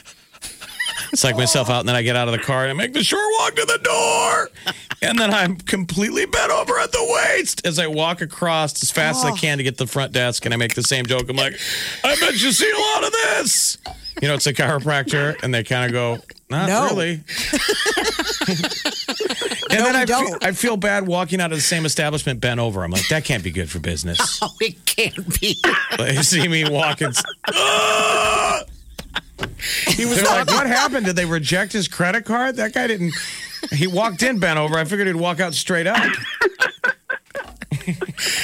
psych 1.15 1.37
myself 1.37 1.69
out, 1.69 1.81
and 1.81 1.89
then 1.89 1.97
I 1.97 2.03
get 2.03 2.17
out 2.17 2.29
of 2.29 2.33
the 2.33 2.39
car 2.39 2.63
and 2.63 2.71
I 2.71 2.75
make 2.75 2.93
the 2.95 3.05
short 3.05 3.23
walk 3.41 3.55
to 3.57 3.65
the 3.67 3.79
door, 3.83 4.75
and 5.03 5.19
then 5.19 5.33
I'm 5.35 5.57
completely 5.57 6.25
bent 6.27 6.51
over 6.53 6.79
at 6.79 6.93
the 6.93 7.21
waist 7.37 7.67
as 7.67 7.79
I 7.79 7.87
walk 7.87 8.21
across 8.23 8.83
as 8.83 8.91
fast 8.91 9.19
as 9.19 9.25
I 9.27 9.31
oh. 9.33 9.37
can 9.37 9.59
to 9.59 9.65
get 9.65 9.77
to 9.79 9.85
the 9.85 9.91
front 9.91 10.13
desk, 10.13 10.45
and 10.45 10.55
I 10.55 10.57
make 10.57 10.75
the 10.75 10.83
same 10.83 11.05
joke. 11.07 11.29
I'm 11.29 11.37
like, 11.37 11.55
I 12.05 12.17
bet 12.17 12.41
you 12.41 12.51
see 12.53 12.71
a 12.71 12.81
lot 12.95 13.05
of 13.05 13.13
this. 13.13 13.79
You 14.21 14.29
know, 14.29 14.35
it's 14.35 14.47
a 14.47 14.53
chiropractor, 14.55 15.43
and 15.43 15.53
they 15.55 15.65
kind 15.65 15.87
of 15.87 15.93
go, 15.93 16.19
not 16.53 16.69
No. 16.69 16.87
really. 16.91 17.13
and 19.71 19.81
then 19.81 19.97
I, 19.97 20.01
fe- 20.01 20.07
don't. 20.07 20.45
I 20.45 20.53
feel 20.53 20.77
bad 20.77 21.07
walking 21.07 21.41
out 21.41 21.51
of 21.53 21.59
the 21.59 21.63
same 21.63 21.85
establishment 21.85 22.41
bent 22.41 22.61
over. 22.61 22.85
I'm 22.85 22.91
like, 22.91 23.09
that 23.09 23.25
can't 23.25 23.43
be 23.43 23.51
good 23.51 23.71
for 23.71 23.79
business. 23.81 24.41
Oh, 24.45 24.51
it 24.61 24.85
can't 24.87 25.41
be. 25.41 25.57
They 25.99 26.17
see 26.23 26.47
me 26.49 26.69
walking. 26.69 27.13
He 29.89 30.05
was 30.05 30.23
like, 30.23 30.47
"What 30.49 30.67
happened? 30.67 31.07
Did 31.07 31.17
they 31.17 31.25
reject 31.25 31.73
his 31.73 31.89
credit 31.89 32.25
card? 32.25 32.57
That 32.57 32.73
guy 32.73 32.87
didn't." 32.87 33.13
He 33.73 33.87
walked 33.89 34.23
in 34.23 34.39
bent 34.39 34.59
over. 34.59 34.77
I 34.77 34.85
figured 34.85 35.07
he'd 35.09 35.17
walk 35.17 35.41
out 35.41 35.55
straight 35.55 35.87
up. 35.87 36.01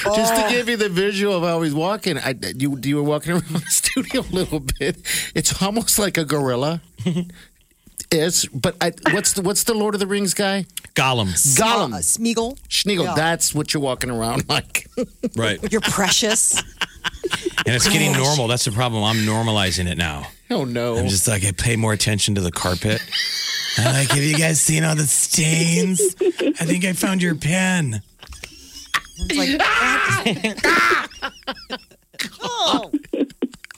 Just 0.04 0.34
to 0.36 0.46
give 0.50 0.68
you 0.68 0.76
the 0.76 0.88
visual 0.88 1.36
of 1.36 1.42
how 1.44 1.62
he's 1.62 1.74
walking, 1.74 2.18
I, 2.18 2.34
you 2.56 2.78
you 2.82 2.96
were 2.96 3.02
walking 3.02 3.32
around 3.32 3.46
the 3.48 3.60
studio 3.68 4.20
a 4.22 4.32
little 4.34 4.60
bit. 4.60 4.96
It's 5.34 5.62
almost 5.62 5.98
like 5.98 6.16
a 6.18 6.24
gorilla. 6.24 6.80
Is 8.10 8.46
but 8.46 8.74
I, 8.80 8.92
what's 9.12 9.34
the 9.34 9.42
what's 9.42 9.64
the 9.64 9.74
Lord 9.74 9.94
of 9.94 10.00
the 10.00 10.06
Rings 10.06 10.32
guy? 10.32 10.64
Gollum, 10.94 11.28
Gollum. 11.58 11.92
Uh, 11.92 11.98
Smeagol. 11.98 12.58
Schneegel. 12.68 13.04
Yeah. 13.04 13.14
That's 13.14 13.54
what 13.54 13.74
you're 13.74 13.82
walking 13.82 14.10
around 14.10 14.48
like. 14.48 14.86
right? 15.36 15.60
You're 15.70 15.82
precious. 15.82 16.58
And 17.66 17.74
it's 17.76 17.86
getting 17.88 18.12
normal. 18.12 18.48
That's 18.48 18.64
the 18.64 18.72
problem. 18.72 19.04
I'm 19.04 19.18
normalizing 19.26 19.86
it 19.90 19.98
now. 19.98 20.26
oh 20.50 20.64
no! 20.64 20.96
I'm 20.96 21.08
just 21.08 21.28
like 21.28 21.44
I 21.44 21.52
pay 21.52 21.76
more 21.76 21.92
attention 21.92 22.34
to 22.36 22.40
the 22.40 22.50
carpet. 22.50 23.02
I'm 23.76 23.92
like, 23.92 24.08
have 24.08 24.22
you 24.22 24.36
guys 24.36 24.60
seen 24.60 24.84
all 24.84 24.96
the 24.96 25.04
stains? 25.06 26.00
I 26.20 26.64
think 26.64 26.84
I 26.84 26.94
found 26.94 27.22
your 27.22 27.34
pen. 27.36 28.00
It's 29.18 29.36
like, 29.36 29.60
oh, 32.42 32.90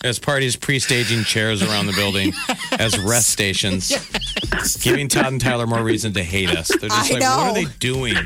As 0.03 0.19
parties 0.19 0.57
pre-staging 0.57 1.25
chairs 1.25 1.63
around 1.63 1.87
the 1.87 1.93
building 1.93 2.33
as 2.79 2.99
rest 2.99 3.29
stations, 3.29 3.93
giving 4.83 5.09
Todd 5.09 5.27
and 5.27 5.41
Tyler 5.41 5.67
more 5.67 5.83
reason 5.83 6.15
to 6.15 6.23
hate 6.25 6.49
us. 6.51 6.69
They're 6.69 6.89
just 6.89 7.11
I 7.11 7.15
like, 7.19 7.23
what 7.23 7.49
are 7.49 7.55
they 7.55 7.67
doing? 7.79 8.17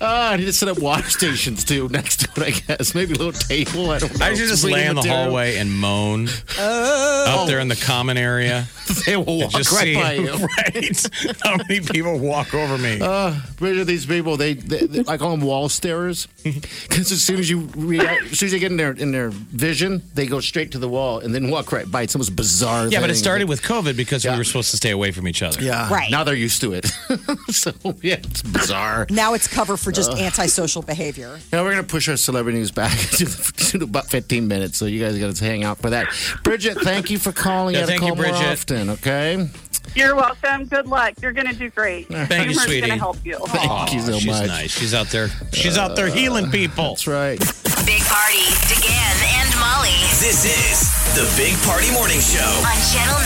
Ah, 0.00 0.32
I 0.32 0.36
need 0.36 0.46
to 0.46 0.52
set 0.52 0.68
up 0.68 0.78
water 0.78 1.02
stations 1.10 1.64
too 1.64 1.88
next 1.88 2.20
to 2.34 2.40
it. 2.42 2.46
I 2.46 2.50
guess 2.76 2.94
maybe 2.94 3.14
a 3.14 3.18
little 3.18 3.32
table. 3.32 3.90
I 3.90 3.98
don't 3.98 4.18
know. 4.18 4.26
I 4.26 4.34
should 4.34 4.48
just 4.48 4.64
lay 4.64 4.82
in 4.86 4.88
the 4.88 4.94
material. 4.96 5.24
hallway 5.24 5.56
and 5.56 5.72
moan 5.72 6.28
out 6.58 7.46
there 7.46 7.60
in 7.60 7.68
the 7.68 7.76
common 7.76 8.16
area. 8.16 8.66
They 9.06 9.16
will 9.16 9.38
walk 9.40 9.50
Just 9.52 9.72
right 9.72 9.82
see 9.82 9.94
by 9.94 10.12
you. 10.14 10.32
right 10.32 11.06
how 11.42 11.56
many 11.56 11.80
people 11.80 12.18
walk 12.18 12.52
over 12.54 12.76
me. 12.76 12.98
Where 12.98 13.80
are 13.80 13.84
these 13.84 14.04
people? 14.04 14.36
They, 14.36 14.54
they, 14.54 14.86
they 14.86 15.10
I 15.10 15.16
call 15.16 15.30
them 15.30 15.40
wall 15.40 15.68
starers 15.70 16.26
because 16.42 17.10
as 17.10 17.22
soon 17.22 17.38
as 17.38 17.48
you 17.48 17.68
react, 17.76 18.24
as 18.24 18.38
soon 18.38 18.48
as 18.48 18.52
you 18.52 18.58
get 18.58 18.70
in 18.70 18.76
their 18.76 18.92
in 18.92 19.10
their 19.10 19.30
vision, 19.30 20.02
they 20.14 20.26
go 20.26 20.38
straight 20.40 20.70
to 20.72 20.78
the 20.78 20.88
wall 20.88 21.18
and 21.20 21.34
then 21.34 21.50
walk 21.50 21.72
right 21.72 21.90
by. 21.90 22.02
It's 22.02 22.14
almost 22.14 22.36
bizarre. 22.36 22.88
yeah, 22.88 23.00
but 23.00 23.08
it 23.08 23.14
thing. 23.14 23.22
started 23.22 23.48
with 23.48 23.62
COVID 23.62 23.96
because 23.96 24.22
Yeah. 24.24 24.32
we 24.32 24.38
were 24.38 24.44
supposed 24.44 24.70
to 24.72 24.76
stay 24.76 24.90
away 24.90 25.12
from 25.12 25.26
each 25.28 25.42
other. 25.42 25.62
yeah. 25.62 25.90
Right. 25.92 26.10
now 26.10 26.22
they're 26.24 26.34
used 26.34 26.60
to 26.60 26.74
it. 26.74 26.86
so 27.50 27.72
yeah, 28.02 28.16
it's 28.16 28.42
bizarre. 28.42 29.06
now 29.10 29.32
it's 29.32 29.48
cover 29.48 29.76
for 29.84 29.92
just 29.92 30.10
uh. 30.10 30.16
antisocial 30.16 30.82
behavior. 30.82 31.38
Now 31.52 31.62
we're 31.62 31.70
gonna 31.70 31.84
push 31.84 32.08
our 32.08 32.16
celebrity 32.16 32.58
news 32.58 32.72
back 32.72 32.98
to, 33.12 33.26
to 33.26 33.84
about 33.84 34.06
15 34.06 34.48
minutes, 34.48 34.76
so 34.76 34.86
you 34.86 34.98
guys 35.00 35.16
got 35.18 35.34
to 35.36 35.44
hang 35.44 35.62
out 35.62 35.78
for 35.78 35.90
that. 35.90 36.08
Bridget, 36.42 36.78
thank 36.80 37.10
you 37.10 37.18
for 37.18 37.30
calling. 37.30 37.74
Yeah, 37.74 37.82
you 37.82 37.86
gotta 37.86 37.98
thank 37.98 38.02
you, 38.02 38.08
call 38.08 38.16
more 38.16 38.32
Bridget. 38.32 38.52
often, 38.52 38.90
okay? 38.90 39.48
You're 39.94 40.16
welcome. 40.16 40.64
Good 40.64 40.88
luck. 40.88 41.14
You're 41.22 41.30
going 41.32 41.46
to 41.46 41.54
do 41.54 41.70
great. 41.70 42.08
Thank 42.08 42.48
you, 42.48 42.54
sweetie. 42.54 42.80
going 42.80 42.90
to 42.92 42.98
help 42.98 43.24
you. 43.24 43.38
Thank 43.46 43.92
you 43.92 44.00
so 44.00 44.18
she's 44.18 44.26
much. 44.26 44.46
nice. 44.48 44.70
She's 44.72 44.92
out 44.94 45.06
there. 45.08 45.28
She's 45.52 45.78
out 45.78 45.94
there 45.94 46.06
uh, 46.08 46.12
healing 46.12 46.50
people. 46.50 46.88
That's 46.98 47.06
right. 47.06 47.38
Big 47.86 48.02
Party, 48.02 48.42
DeGan 48.66 49.22
and 49.38 49.54
Molly 49.60 49.94
This 50.18 50.44
is 50.44 50.90
the 51.14 51.22
Big 51.36 51.54
Party 51.62 51.92
Morning 51.92 52.18
Show. 52.18 52.40
on 52.42 52.74
Channel 52.90 53.20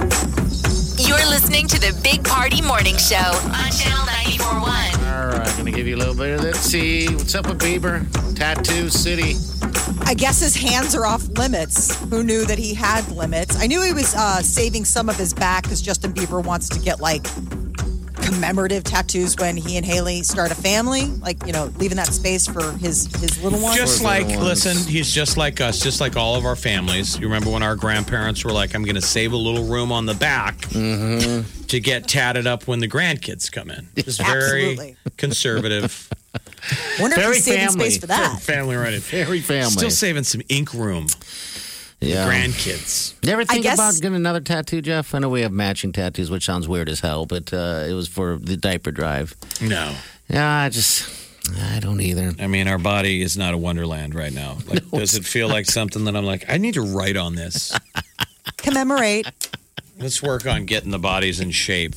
94.1. 0.00 1.06
You're 1.06 1.26
listening 1.28 1.66
to 1.66 1.78
the 1.80 1.92
Big 2.02 2.24
Party 2.24 2.62
Morning 2.62 2.96
Show 2.96 3.16
on 3.16 3.70
Channel 3.72 4.06
94.1. 4.06 4.91
Right, 5.42 5.56
gonna 5.56 5.72
give 5.72 5.88
you 5.88 5.96
a 5.96 5.98
little 5.98 6.14
bit 6.14 6.38
of 6.38 6.44
let's 6.44 6.60
see 6.60 7.12
what's 7.16 7.34
up 7.34 7.48
with 7.48 7.58
Bieber, 7.58 8.06
Tattoo 8.36 8.88
City. 8.88 9.34
I 10.06 10.14
guess 10.14 10.38
his 10.38 10.54
hands 10.54 10.94
are 10.94 11.04
off 11.04 11.26
limits. 11.30 12.00
Who 12.10 12.22
knew 12.22 12.44
that 12.44 12.58
he 12.58 12.74
had 12.74 13.10
limits? 13.10 13.60
I 13.60 13.66
knew 13.66 13.82
he 13.82 13.92
was 13.92 14.14
uh, 14.14 14.40
saving 14.40 14.84
some 14.84 15.08
of 15.08 15.16
his 15.16 15.34
back 15.34 15.64
because 15.64 15.82
Justin 15.82 16.12
Bieber 16.12 16.44
wants 16.44 16.68
to 16.68 16.78
get 16.78 17.00
like 17.00 17.26
commemorative 18.22 18.84
tattoos 18.84 19.36
when 19.36 19.56
he 19.56 19.76
and 19.76 19.84
Hailey 19.86 20.22
start 20.22 20.50
a 20.50 20.54
family, 20.54 21.06
like 21.20 21.44
you 21.46 21.52
know, 21.52 21.70
leaving 21.78 21.96
that 21.96 22.08
space 22.08 22.46
for 22.46 22.72
his 22.72 23.06
his 23.20 23.42
little 23.42 23.60
one. 23.60 23.76
Just 23.76 24.02
like, 24.02 24.26
ones. 24.26 24.40
listen, 24.42 24.76
he's 24.90 25.12
just 25.12 25.36
like 25.36 25.60
us, 25.60 25.80
just 25.80 26.00
like 26.00 26.16
all 26.16 26.36
of 26.36 26.44
our 26.44 26.56
families. 26.56 27.18
You 27.18 27.26
remember 27.26 27.50
when 27.50 27.62
our 27.62 27.76
grandparents 27.76 28.44
were 28.44 28.52
like, 28.52 28.74
I'm 28.74 28.82
going 28.84 28.94
to 28.96 29.00
save 29.02 29.32
a 29.32 29.36
little 29.36 29.64
room 29.64 29.92
on 29.92 30.06
the 30.06 30.14
back 30.14 30.56
Mm-hmm. 30.72 31.66
to 31.66 31.80
get 31.80 32.08
tatted 32.08 32.46
up 32.46 32.66
when 32.66 32.78
the 32.80 32.88
grandkids 32.88 33.50
come 33.50 33.70
in. 33.70 33.88
It's 33.96 34.18
very 34.18 34.96
conservative. 35.16 36.08
Wonder 37.00 37.16
if 37.16 37.22
Very 37.22 37.34
he's 37.36 37.44
saving 37.44 37.68
family. 37.68 37.84
space 37.90 37.98
for 38.00 38.06
that. 38.06 38.40
family 38.40 38.76
running. 38.76 39.00
Very 39.00 39.40
family. 39.40 39.70
Still 39.70 39.90
saving 39.90 40.22
some 40.24 40.40
ink 40.48 40.72
room. 40.72 41.06
Yeah. 42.02 42.28
Grandkids. 42.28 43.14
You 43.24 43.32
ever 43.32 43.44
think 43.44 43.62
guess- 43.62 43.74
about 43.78 43.94
getting 43.94 44.16
another 44.16 44.40
tattoo, 44.40 44.80
Jeff? 44.82 45.14
I 45.14 45.18
know 45.18 45.28
we 45.28 45.42
have 45.42 45.52
matching 45.52 45.92
tattoos, 45.92 46.30
which 46.30 46.44
sounds 46.44 46.68
weird 46.68 46.88
as 46.88 47.00
hell, 47.00 47.26
but 47.26 47.52
uh, 47.52 47.84
it 47.88 47.92
was 47.94 48.08
for 48.08 48.36
the 48.36 48.56
diaper 48.56 48.90
drive. 48.90 49.34
No. 49.60 49.94
Yeah, 50.28 50.48
I 50.48 50.68
just, 50.68 51.08
I 51.60 51.78
don't 51.80 52.00
either. 52.00 52.32
I 52.40 52.46
mean, 52.46 52.68
our 52.68 52.78
body 52.78 53.22
is 53.22 53.36
not 53.36 53.54
a 53.54 53.58
wonderland 53.58 54.14
right 54.14 54.32
now. 54.32 54.58
Like, 54.66 54.88
does 54.90 55.14
it 55.14 55.24
feel 55.24 55.48
like 55.48 55.66
something 55.66 56.04
that 56.04 56.16
I'm 56.16 56.24
like, 56.24 56.44
I 56.48 56.58
need 56.58 56.74
to 56.74 56.82
write 56.82 57.16
on 57.16 57.34
this? 57.34 57.76
Commemorate. 58.56 59.26
Let's 59.98 60.22
work 60.22 60.46
on 60.46 60.66
getting 60.66 60.90
the 60.90 60.98
bodies 60.98 61.38
in 61.40 61.50
shape. 61.50 61.94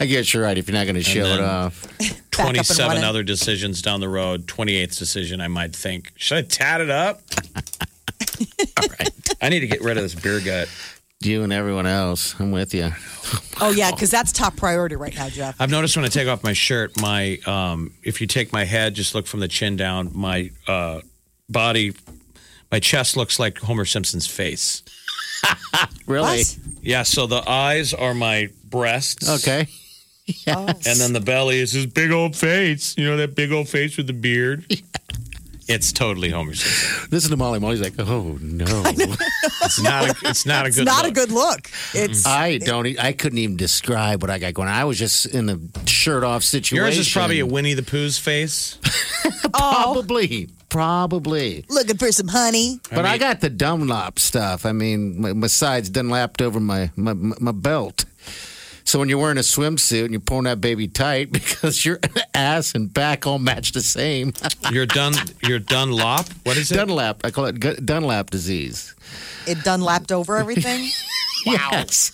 I 0.00 0.06
guess 0.06 0.32
you're 0.32 0.44
right 0.44 0.56
if 0.56 0.68
you're 0.68 0.76
not 0.78 0.84
going 0.84 0.94
to 0.96 1.02
show 1.02 1.24
it 1.24 1.40
off. 1.40 1.82
Back 1.98 2.50
up 2.50 2.56
and 2.56 2.64
27 2.66 3.02
other 3.04 3.24
decisions 3.24 3.82
down 3.82 3.98
the 3.98 4.08
road, 4.08 4.46
28th 4.46 4.96
decision, 4.96 5.40
I 5.40 5.48
might 5.48 5.74
think, 5.74 6.12
should 6.14 6.38
I 6.38 6.42
tat 6.42 6.80
it 6.80 6.88
up? 6.90 7.20
All 8.80 8.88
right. 8.98 9.10
I 9.40 9.48
need 9.48 9.60
to 9.60 9.66
get 9.66 9.82
rid 9.82 9.96
of 9.96 10.02
this 10.02 10.14
beer 10.14 10.40
gut. 10.40 10.68
You 11.20 11.42
and 11.42 11.52
everyone 11.52 11.86
else. 11.86 12.38
I'm 12.38 12.52
with 12.52 12.74
you. 12.74 12.90
Oh 13.60 13.70
yeah, 13.72 13.90
because 13.90 14.08
that's 14.08 14.30
top 14.30 14.54
priority 14.56 14.94
right 14.94 15.12
now, 15.16 15.28
Jeff. 15.28 15.60
I've 15.60 15.68
noticed 15.68 15.96
when 15.96 16.04
I 16.04 16.08
take 16.08 16.28
off 16.28 16.44
my 16.44 16.52
shirt, 16.52 16.98
my 17.00 17.38
um, 17.44 17.92
if 18.04 18.20
you 18.20 18.28
take 18.28 18.52
my 18.52 18.64
head, 18.64 18.94
just 18.94 19.16
look 19.16 19.26
from 19.26 19.40
the 19.40 19.48
chin 19.48 19.74
down, 19.76 20.12
my 20.14 20.52
uh, 20.68 21.00
body, 21.50 21.92
my 22.70 22.78
chest 22.78 23.16
looks 23.16 23.40
like 23.40 23.58
Homer 23.58 23.84
Simpson's 23.84 24.28
face. 24.28 24.84
Really? 26.06 26.38
What? 26.38 26.58
Yeah, 26.82 27.02
so 27.02 27.26
the 27.26 27.42
eyes 27.48 27.92
are 27.92 28.14
my 28.14 28.48
breasts. 28.64 29.28
Okay. 29.28 29.66
And 30.46 31.00
then 31.00 31.12
the 31.12 31.20
belly 31.20 31.58
is 31.58 31.72
his 31.72 31.86
big 31.86 32.10
old 32.12 32.34
face. 32.36 32.96
You 32.96 33.04
know 33.06 33.16
that 33.18 33.34
big 33.34 33.52
old 33.52 33.68
face 33.68 33.96
with 33.96 34.06
the 34.06 34.12
beard? 34.14 34.64
It's 35.68 35.92
totally 35.92 36.30
Homer 36.30 36.54
Simpson. 36.54 37.08
Listen 37.10 37.30
to 37.30 37.36
Molly. 37.36 37.58
Molly's 37.60 37.80
like, 37.80 37.94
oh 37.98 38.38
no. 38.40 38.84
It's 39.60 39.82
not 39.82 40.08
a, 40.08 40.14
it's 40.30 40.46
not 40.46 40.64
a 40.64 40.68
It's 40.68 40.76
good 40.78 40.86
not 40.86 41.04
a 41.04 41.10
good 41.10 41.30
look. 41.30 41.70
It's 41.92 42.24
I 42.26 42.56
don't. 42.56 42.86
I 42.98 43.12
couldn't 43.12 43.38
even 43.38 43.56
describe 43.56 44.22
what 44.22 44.30
I 44.30 44.38
got 44.38 44.54
going. 44.54 44.68
on. 44.68 44.74
I 44.74 44.84
was 44.84 44.98
just 44.98 45.26
in 45.26 45.50
a 45.50 45.58
shirt 45.86 46.24
off 46.24 46.42
situation. 46.42 46.76
Yours 46.84 46.96
is 46.98 47.12
probably 47.12 47.40
a 47.40 47.46
Winnie 47.46 47.74
the 47.74 47.82
Pooh's 47.82 48.18
face. 48.18 48.78
Oh. 49.54 49.92
probably, 49.94 50.48
probably. 50.68 51.64
looking 51.70 51.96
for 51.96 52.12
some 52.12 52.28
honey. 52.28 52.80
But 52.90 53.04
I, 53.06 53.12
mean- 53.12 53.20
got 53.20 53.40
the 53.40 53.48
Dunlop 53.50 54.18
stuff. 54.18 54.64
I 54.66 54.72
mean, 54.72 55.20
my, 55.20 55.32
my 55.32 55.46
sides 55.46 55.90
Dunlapped 55.90 56.42
over 56.42 56.60
my, 56.60 56.90
my 56.96 57.14
my 57.14 57.52
belt. 57.52 58.04
So 58.88 58.98
when 58.98 59.10
you're 59.10 59.18
wearing 59.18 59.36
a 59.36 59.42
swimsuit 59.42 60.04
and 60.04 60.12
you're 60.12 60.20
pulling 60.20 60.44
that 60.44 60.62
baby 60.62 60.88
tight 60.88 61.30
because 61.32 61.84
your 61.84 62.00
ass 62.32 62.74
and 62.74 62.90
back 62.92 63.26
all 63.26 63.38
match 63.38 63.72
the 63.72 63.82
same. 63.82 64.32
You're 64.72 64.86
done. 64.86 65.12
You're 65.42 65.58
Dunlop. 65.58 66.26
What 66.44 66.56
is 66.56 66.72
it? 66.72 66.76
Dunlap. 66.76 67.20
I 67.22 67.30
call 67.30 67.44
it 67.44 67.84
Dunlap 67.84 68.30
disease. 68.30 68.94
It 69.46 69.62
done 69.62 69.82
lapped 69.82 70.10
over 70.10 70.36
everything. 70.38 70.88
Yes. 71.44 72.12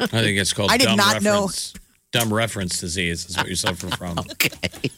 I 0.00 0.06
think 0.08 0.40
it's 0.40 0.52
called. 0.52 0.72
I 0.72 0.76
did 0.76 0.86
dumb 0.86 0.96
not 0.96 1.22
know. 1.22 1.42
reference. 1.42 1.74
Dumb 2.10 2.34
reference 2.34 2.80
disease 2.80 3.24
is 3.30 3.36
what 3.36 3.48
you 3.48 3.54
suffer 3.54 3.86
from. 3.96 4.18
okay. 4.18 4.50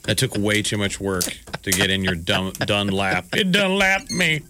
That 0.04 0.16
took 0.16 0.34
way 0.38 0.62
too 0.62 0.78
much 0.78 1.00
work 1.00 1.24
to 1.64 1.70
get 1.70 1.90
in 1.90 2.02
your 2.02 2.14
dumb 2.14 2.52
Dunlap. 2.60 3.26
It 3.36 3.52
Dunlap 3.52 4.10
me. 4.10 4.40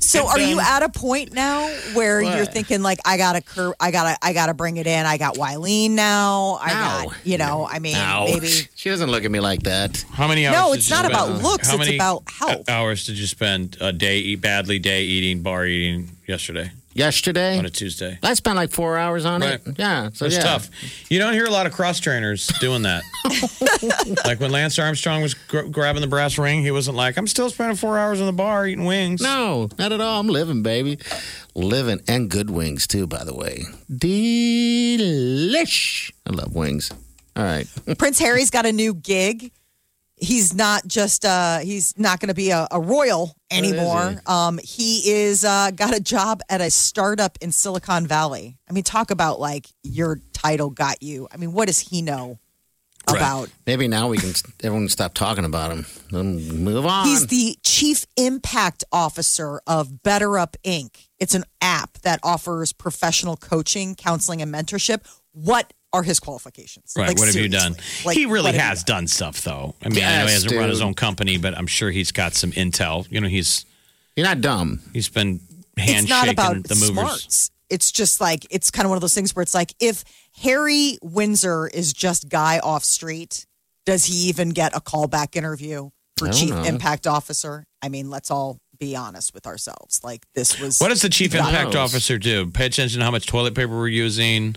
So 0.00 0.28
are 0.28 0.38
you 0.38 0.60
at 0.60 0.82
a 0.82 0.88
point 0.90 1.32
now 1.32 1.66
where 1.94 2.20
you're 2.22 2.44
thinking 2.44 2.82
like 2.82 2.98
I 3.04 3.16
gotta 3.16 3.40
cur- 3.40 3.74
I 3.80 3.90
gotta 3.90 4.16
I 4.22 4.32
gotta 4.32 4.52
bring 4.54 4.76
it 4.76 4.86
in. 4.86 5.06
I 5.06 5.16
got 5.16 5.36
Wileen 5.36 5.90
now. 5.92 6.58
I 6.60 6.68
No. 6.68 7.08
got 7.10 7.26
you 7.26 7.38
know, 7.38 7.66
I 7.68 7.78
mean 7.78 7.96
Ow. 7.96 8.26
maybe 8.26 8.48
She 8.74 8.90
doesn't 8.90 9.10
look 9.10 9.24
at 9.24 9.30
me 9.30 9.40
like 9.40 9.62
that. 9.62 10.04
How 10.12 10.28
many 10.28 10.46
hours? 10.46 10.56
No, 10.58 10.68
did 10.72 10.78
it's 10.78 10.90
you 10.90 10.96
not 10.96 11.04
spend- 11.06 11.14
about 11.14 11.42
looks, 11.42 11.68
How 11.68 11.74
it's 11.74 11.84
many 11.84 11.96
about 11.96 12.22
health. 12.30 12.68
Hours 12.68 13.06
did 13.06 13.18
you 13.18 13.26
spend 13.26 13.76
a 13.80 13.92
day 13.92 14.18
eat 14.18 14.40
badly 14.42 14.78
day 14.78 15.04
eating 15.04 15.42
bar 15.42 15.64
eating 15.66 16.10
yesterday? 16.28 16.70
Yesterday. 16.94 17.58
on 17.58 17.66
a 17.66 17.70
Tuesday. 17.70 18.18
I 18.22 18.34
spent 18.34 18.56
like 18.56 18.70
four 18.70 18.96
hours 18.96 19.24
on 19.24 19.40
Right. 19.42 19.60
it. 19.66 19.78
Yeah, 19.78 20.10
so 20.12 20.26
It's 20.26 20.36
yeah. 20.36 20.42
tough. 20.42 20.70
You 21.10 21.18
don't 21.18 21.32
hear 21.34 21.44
a 21.44 21.50
lot 21.50 21.66
of 21.66 21.72
cross 21.72 22.00
trainers 22.00 22.46
doing 22.60 22.82
that. 22.82 23.02
like 24.24 24.40
when 24.40 24.50
Lance 24.50 24.78
Armstrong 24.78 25.22
was 25.22 25.34
gr- 25.34 25.62
grabbing 25.62 26.00
the 26.00 26.06
brass 26.08 26.38
ring, 26.38 26.62
he 26.62 26.70
wasn't 26.70 26.96
like, 26.96 27.16
"I'm 27.18 27.26
still 27.26 27.50
spending 27.50 27.76
four 27.76 27.98
hours 27.98 28.20
in 28.20 28.26
the 28.26 28.32
bar 28.32 28.66
eating 28.66 28.84
wings." 28.84 29.20
No, 29.20 29.68
not 29.78 29.92
at 29.92 30.00
all. 30.00 30.20
I'm 30.20 30.28
living, 30.28 30.62
baby. 30.62 30.98
Living 31.54 32.00
and 32.08 32.30
good 32.30 32.50
wings 32.50 32.86
too, 32.86 33.06
by 33.06 33.24
the 33.24 33.34
way. 33.34 33.64
Delish. 33.90 36.10
I 36.26 36.30
love 36.30 36.54
wings. 36.54 36.90
All 37.36 37.44
right. 37.44 37.66
Prince 37.98 38.18
Harry's 38.20 38.50
got 38.50 38.66
a 38.66 38.72
new 38.72 38.94
gig. 38.94 39.50
He's 40.16 40.54
not 40.54 40.86
just 40.86 41.24
uh 41.24 41.58
he's 41.58 41.92
not 41.98 42.20
going 42.20 42.28
to 42.28 42.34
be 42.34 42.50
a, 42.50 42.68
a 42.70 42.80
royal 42.80 43.34
anymore. 43.50 44.22
Um 44.26 44.58
he 44.62 45.10
is 45.10 45.44
uh 45.44 45.70
got 45.74 45.94
a 45.94 46.00
job 46.00 46.40
at 46.48 46.60
a 46.60 46.70
startup 46.70 47.36
in 47.40 47.50
Silicon 47.52 48.06
Valley. 48.06 48.56
I 48.68 48.72
mean 48.72 48.84
talk 48.84 49.10
about 49.10 49.40
like 49.40 49.66
your 49.82 50.20
title 50.32 50.70
got 50.70 51.02
you. 51.02 51.26
I 51.32 51.36
mean 51.36 51.52
what 51.52 51.66
does 51.66 51.78
he 51.80 52.00
know 52.02 52.38
Right. 53.10 53.18
about? 53.18 53.50
Maybe 53.66 53.86
now 53.86 54.08
we 54.08 54.16
can 54.16 54.32
everyone 54.62 54.88
stop 54.88 55.12
talking 55.12 55.44
about 55.44 55.70
him. 55.72 55.84
Then 56.10 56.36
move 56.64 56.86
on. 56.86 57.06
He's 57.06 57.26
the 57.26 57.58
chief 57.62 58.06
impact 58.16 58.82
officer 58.92 59.60
of 59.66 59.88
BetterUp 60.02 60.54
Inc. 60.64 61.08
It's 61.18 61.34
an 61.34 61.44
app 61.60 61.98
that 61.98 62.18
offers 62.22 62.72
professional 62.72 63.36
coaching, 63.36 63.94
counseling 63.94 64.40
and 64.40 64.50
mentorship. 64.54 65.02
What 65.32 65.74
are 65.94 66.02
his 66.02 66.20
qualifications? 66.20 66.92
Right. 66.96 67.08
Like, 67.08 67.18
what 67.18 67.28
have 67.28 67.36
you 67.36 67.48
done? 67.48 67.76
Like, 68.04 68.16
he 68.16 68.26
really 68.26 68.44
what 68.44 68.54
have 68.54 68.54
you 68.56 68.60
has 68.60 68.84
done? 68.84 68.96
done 69.04 69.06
stuff, 69.06 69.40
though. 69.42 69.74
I 69.82 69.88
mean, 69.88 70.04
I 70.04 70.18
know 70.20 70.26
he 70.26 70.32
hasn't 70.32 70.52
run 70.54 70.68
his 70.68 70.82
own 70.82 70.92
company, 70.94 71.38
but 71.38 71.56
I'm 71.56 71.66
sure 71.66 71.90
he's 71.90 72.12
got 72.12 72.34
some 72.34 72.52
intel. 72.52 73.10
You 73.10 73.20
know, 73.20 73.28
he's 73.28 73.64
You're 74.16 74.26
not 74.26 74.40
dumb. 74.42 74.80
he's 74.92 75.08
been 75.08 75.40
it's 75.76 75.90
handshaking 75.90 76.08
not 76.08 76.28
about 76.28 76.64
the 76.64 76.74
movers. 76.74 76.92
smarts. 76.92 77.50
It's 77.70 77.90
just 77.90 78.20
like 78.20 78.46
it's 78.50 78.70
kind 78.70 78.84
of 78.84 78.90
one 78.90 78.96
of 78.96 79.00
those 79.00 79.14
things 79.14 79.34
where 79.34 79.42
it's 79.42 79.54
like 79.54 79.72
if 79.80 80.04
Harry 80.42 80.98
Windsor 81.02 81.68
is 81.68 81.92
just 81.92 82.28
guy 82.28 82.58
off 82.58 82.84
street, 82.84 83.46
does 83.86 84.04
he 84.04 84.28
even 84.28 84.50
get 84.50 84.76
a 84.76 84.80
callback 84.80 85.34
interview 85.36 85.90
for 86.18 86.28
chief 86.28 86.50
know. 86.50 86.62
impact 86.64 87.06
officer? 87.06 87.64
I 87.82 87.88
mean, 87.88 88.10
let's 88.10 88.30
all 88.30 88.58
be 88.78 88.94
honest 88.96 89.32
with 89.34 89.46
ourselves. 89.46 90.00
Like 90.04 90.26
this 90.34 90.60
was 90.60 90.78
What 90.78 90.88
does 90.88 91.02
the 91.02 91.08
chief 91.08 91.34
impact 91.34 91.72
knows. 91.74 91.92
officer 91.94 92.18
do? 92.18 92.50
Pay 92.50 92.66
attention 92.66 92.98
to 92.98 93.04
how 93.04 93.10
much 93.10 93.26
toilet 93.26 93.54
paper 93.54 93.72
we're 93.76 93.88
using. 93.88 94.56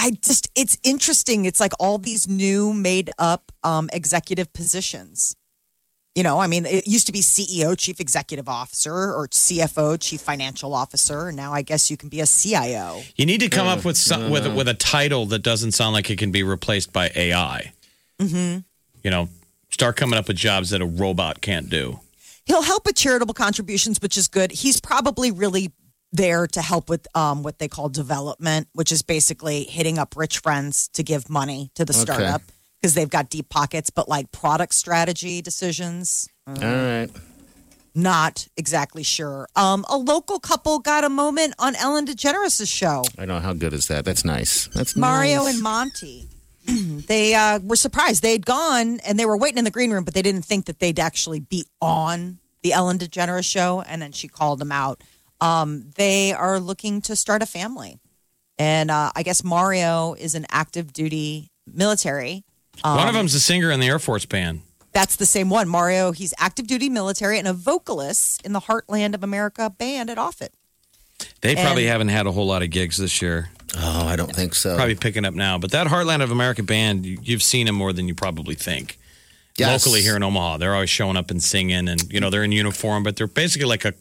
I 0.00 0.12
just 0.22 0.50
it's 0.56 0.78
interesting. 0.82 1.44
It's 1.44 1.60
like 1.60 1.72
all 1.78 1.98
these 1.98 2.26
new 2.26 2.72
made 2.72 3.10
up 3.18 3.52
um, 3.62 3.90
executive 3.92 4.50
positions. 4.54 5.36
You 6.14 6.22
know, 6.22 6.40
I 6.40 6.46
mean, 6.46 6.64
it 6.66 6.88
used 6.88 7.06
to 7.06 7.12
be 7.12 7.20
CEO, 7.20 7.78
chief 7.78 8.00
executive 8.00 8.48
officer, 8.48 8.92
or 8.92 9.28
CFO, 9.28 10.00
chief 10.00 10.22
financial 10.22 10.74
officer. 10.74 11.28
And 11.28 11.36
now 11.36 11.52
I 11.52 11.62
guess 11.62 11.90
you 11.90 11.96
can 11.98 12.08
be 12.08 12.20
a 12.20 12.26
CIO. 12.26 13.02
You 13.14 13.26
need 13.26 13.40
to 13.40 13.48
come 13.48 13.68
up 13.68 13.84
with 13.84 13.98
some 13.98 14.30
with 14.30 14.46
with 14.56 14.68
a 14.68 14.74
title 14.74 15.26
that 15.26 15.40
doesn't 15.40 15.72
sound 15.72 15.92
like 15.92 16.10
it 16.10 16.18
can 16.18 16.32
be 16.32 16.42
replaced 16.42 16.94
by 16.94 17.12
AI. 17.14 17.72
Mm-hmm. 18.18 18.60
You 19.04 19.10
know, 19.10 19.28
start 19.68 19.96
coming 19.96 20.18
up 20.18 20.28
with 20.28 20.36
jobs 20.38 20.70
that 20.70 20.80
a 20.80 20.86
robot 20.86 21.42
can't 21.42 21.68
do. 21.68 22.00
He'll 22.46 22.62
help 22.62 22.86
with 22.86 22.96
charitable 22.96 23.34
contributions, 23.34 24.00
which 24.00 24.16
is 24.16 24.28
good. 24.28 24.50
He's 24.50 24.80
probably 24.80 25.30
really 25.30 25.72
there 26.12 26.46
to 26.48 26.60
help 26.62 26.88
with 26.88 27.06
um, 27.16 27.42
what 27.42 27.58
they 27.58 27.68
call 27.68 27.88
development, 27.88 28.68
which 28.72 28.90
is 28.92 29.02
basically 29.02 29.64
hitting 29.64 29.98
up 29.98 30.14
rich 30.16 30.38
friends 30.38 30.88
to 30.94 31.02
give 31.02 31.30
money 31.30 31.70
to 31.74 31.84
the 31.84 31.92
Okay. 31.92 32.00
startup 32.02 32.42
because 32.80 32.94
they've 32.94 33.10
got 33.10 33.30
deep 33.30 33.48
pockets. 33.48 33.90
But 33.90 34.08
like 34.08 34.32
product 34.32 34.74
strategy 34.74 35.40
decisions, 35.42 36.28
All 36.48 36.54
right. 36.54 37.08
not 37.94 38.48
exactly 38.56 39.02
sure. 39.02 39.48
Um, 39.56 39.84
a 39.88 39.96
local 39.96 40.38
couple 40.40 40.78
got 40.78 41.04
a 41.04 41.08
moment 41.08 41.54
on 41.58 41.74
Ellen 41.76 42.06
DeGeneres' 42.06 42.66
show. 42.66 43.04
I 43.18 43.24
know 43.24 43.38
how 43.40 43.52
good 43.52 43.72
is 43.72 43.88
that. 43.88 44.04
That's 44.04 44.24
nice. 44.24 44.68
That's 44.74 44.96
Mario 44.96 45.44
nice. 45.44 45.54
and 45.54 45.62
Monty. 45.62 46.28
they 46.66 47.34
uh, 47.34 47.58
were 47.60 47.76
surprised. 47.76 48.22
They'd 48.22 48.44
gone 48.46 49.00
and 49.00 49.18
they 49.18 49.26
were 49.26 49.36
waiting 49.36 49.58
in 49.58 49.64
the 49.64 49.70
green 49.70 49.90
room, 49.92 50.04
but 50.04 50.14
they 50.14 50.22
didn't 50.22 50.42
think 50.42 50.66
that 50.66 50.78
they'd 50.78 50.98
actually 51.00 51.40
be 51.40 51.64
on 51.80 52.38
the 52.62 52.72
Ellen 52.72 52.98
DeGeneres 52.98 53.44
show. 53.50 53.80
And 53.82 54.00
then 54.02 54.12
she 54.12 54.28
called 54.28 54.58
them 54.58 54.70
out. 54.72 55.02
Um, 55.40 55.90
they 55.96 56.32
are 56.32 56.60
looking 56.60 57.00
to 57.02 57.16
start 57.16 57.42
a 57.42 57.46
family. 57.46 57.98
And 58.58 58.90
uh, 58.90 59.10
I 59.16 59.22
guess 59.22 59.42
Mario 59.42 60.14
is 60.14 60.34
an 60.34 60.46
active 60.50 60.92
duty 60.92 61.50
military. 61.66 62.44
One 62.82 62.98
Um, 63.00 63.08
of 63.08 63.14
them's 63.14 63.34
a 63.34 63.40
singer 63.40 63.70
in 63.70 63.80
the 63.80 63.86
Air 63.86 63.98
Force 63.98 64.26
band. 64.26 64.60
That's 64.92 65.16
the 65.16 65.26
same 65.26 65.48
one. 65.50 65.68
Mario, 65.68 66.12
he's 66.12 66.34
active 66.38 66.66
duty 66.66 66.88
military 66.88 67.38
and 67.38 67.46
a 67.48 67.52
vocalist 67.52 68.44
in 68.44 68.52
the 68.52 68.60
Heartland 68.60 69.14
of 69.14 69.22
America 69.22 69.70
band 69.70 70.10
at 70.10 70.18
Offutt. 70.18 70.50
They 71.42 71.54
probably 71.54 71.84
and- 71.84 71.92
haven't 71.92 72.08
had 72.08 72.26
a 72.26 72.32
whole 72.32 72.46
lot 72.46 72.62
of 72.62 72.70
gigs 72.70 72.96
this 72.98 73.22
year. 73.22 73.50
Oh, 73.76 74.06
I 74.06 74.16
don't 74.16 74.34
think 74.34 74.54
so. 74.54 74.74
Probably 74.74 74.96
picking 74.96 75.24
up 75.24 75.32
now. 75.34 75.56
But 75.58 75.70
that 75.70 75.86
Heartland 75.86 76.22
of 76.22 76.30
America 76.32 76.62
band, 76.62 77.06
you, 77.06 77.18
you've 77.22 77.42
seen 77.42 77.66
them 77.66 77.76
more 77.76 77.92
than 77.92 78.08
you 78.08 78.14
probably 78.14 78.56
think. 78.56 78.98
Yes. 79.60 79.84
Locally 79.86 80.02
here 80.02 80.16
in 80.16 80.22
Omaha, 80.22 80.56
they're 80.56 80.74
always 80.74 80.88
showing 80.88 81.16
up 81.18 81.30
and 81.30 81.42
singing, 81.42 81.86
and 81.86 82.10
you 82.10 82.18
know 82.18 82.30
they're 82.30 82.44
in 82.44 82.52
uniform, 82.52 83.02
but 83.02 83.16
they're 83.16 83.26
basically 83.26 83.68
like 83.68 83.84
a 83.84 83.92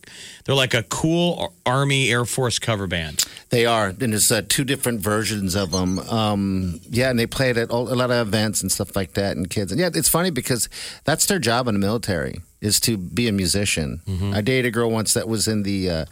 they're 0.45 0.55
like 0.55 0.73
a 0.73 0.83
cool 0.83 1.53
Army 1.65 2.09
Air 2.09 2.23
Force 2.23 2.59
cover 2.59 2.87
band. 2.87 3.25
They 3.49 3.65
are, 3.65 3.87
and 3.87 4.13
there's 4.13 4.31
uh, 4.31 4.41
two 4.47 4.63
different 4.63 5.01
versions 5.01 5.55
of 5.55 5.71
them. 5.71 5.99
Um, 5.99 6.79
yeah, 6.89 7.09
and 7.09 7.19
they 7.19 7.27
play 7.27 7.49
it 7.49 7.57
at 7.57 7.71
all, 7.71 7.91
a 7.91 7.95
lot 7.95 8.09
of 8.09 8.27
events 8.27 8.61
and 8.61 8.71
stuff 8.71 8.95
like 8.95 9.13
that, 9.13 9.35
and 9.35 9.49
kids. 9.49 9.71
And 9.71 9.81
yeah, 9.81 9.89
it's 9.93 10.09
funny 10.09 10.29
because 10.29 10.69
that's 11.03 11.25
their 11.25 11.39
job 11.39 11.67
in 11.67 11.73
the 11.73 11.79
military 11.79 12.41
is 12.61 12.79
to 12.81 12.97
be 12.97 13.27
a 13.27 13.31
musician. 13.31 14.01
I 14.33 14.41
dated 14.41 14.65
a 14.67 14.71
girl 14.71 14.89
once 14.91 15.13
that 15.13 15.27
was 15.27 15.47
in 15.47 15.63
the 15.63 15.89
uh, 15.89 16.05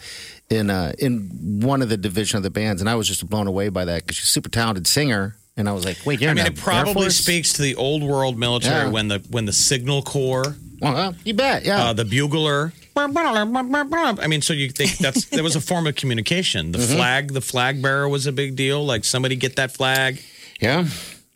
in 0.49 0.69
uh, 0.69 0.93
in 0.99 1.62
one 1.62 1.81
of 1.81 1.89
the 1.89 1.97
division 1.97 2.38
of 2.38 2.43
the 2.43 2.49
bands, 2.49 2.81
and 2.81 2.89
I 2.89 2.95
was 2.95 3.07
just 3.07 3.27
blown 3.29 3.47
away 3.47 3.69
by 3.69 3.86
that 3.86 4.03
because 4.03 4.17
she's 4.17 4.25
a 4.29 4.31
super 4.31 4.49
talented 4.49 4.88
singer. 4.88 5.36
And 5.57 5.67
I 5.67 5.73
was 5.73 5.83
like, 5.85 5.97
wait, 6.05 6.21
you're 6.21 6.29
I 6.29 6.33
mean, 6.35 6.45
it 6.45 6.55
probably 6.55 7.09
speaks 7.09 7.53
to 7.53 7.63
the 7.63 7.75
old 7.75 8.03
world 8.03 8.37
military 8.37 8.85
Yeah. 8.85 8.91
when 8.91 9.07
the 9.07 9.19
when 9.29 9.45
the 9.45 9.53
Signal 9.53 10.03
Corps, 10.03 10.55
Well, 10.81 11.15
you 11.25 11.33
bet, 11.33 11.65
yeah. 11.65 11.85
uh, 11.87 11.93
the 11.93 12.05
bugler. 12.05 12.73
I 12.95 14.27
mean, 14.27 14.41
so 14.41 14.53
you 14.53 14.69
think 14.69 14.97
that's 14.97 15.25
that 15.25 15.43
was 15.43 15.55
a 15.55 15.61
form 15.61 15.87
of 15.87 15.95
communication. 15.95 16.71
Mm-hmm. 16.71 16.81
The 16.81 16.87
flag, 16.87 17.33
the 17.33 17.41
flag 17.41 17.81
bearer 17.81 18.07
was 18.09 18.25
a 18.27 18.31
big 18.31 18.55
deal. 18.55 18.85
Like 18.85 19.03
somebody 19.03 19.35
get 19.35 19.55
that 19.57 19.71
flag. 19.71 20.21
yeah, 20.59 20.85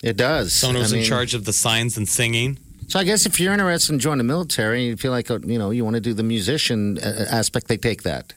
it 0.03 0.17
does. 0.17 0.53
Someone 0.53 0.79
was 0.81 0.93
I 0.93 0.97
in 0.97 1.01
mean, 1.01 1.09
charge 1.09 1.33
of 1.33 1.45
the 1.45 1.53
signs 1.53 1.97
and 1.97 2.07
singing. 2.07 2.57
So 2.87 2.99
I 2.99 3.03
guess 3.03 3.25
if 3.25 3.39
you're 3.39 3.53
interested 3.53 3.93
in 3.93 3.99
joining 3.99 4.17
the 4.19 4.23
military, 4.33 4.85
you 4.85 4.97
feel 4.97 5.11
like 5.11 5.31
uh, 5.31 5.39
you 5.43 5.57
know 5.57 5.71
you 5.71 5.83
want 5.83 5.95
to 5.95 6.01
do 6.01 6.13
the 6.13 6.23
musician 6.23 6.97
uh, 6.99 7.25
aspect, 7.31 7.67
they 7.67 7.77
take 7.77 8.03
that. 8.03 8.33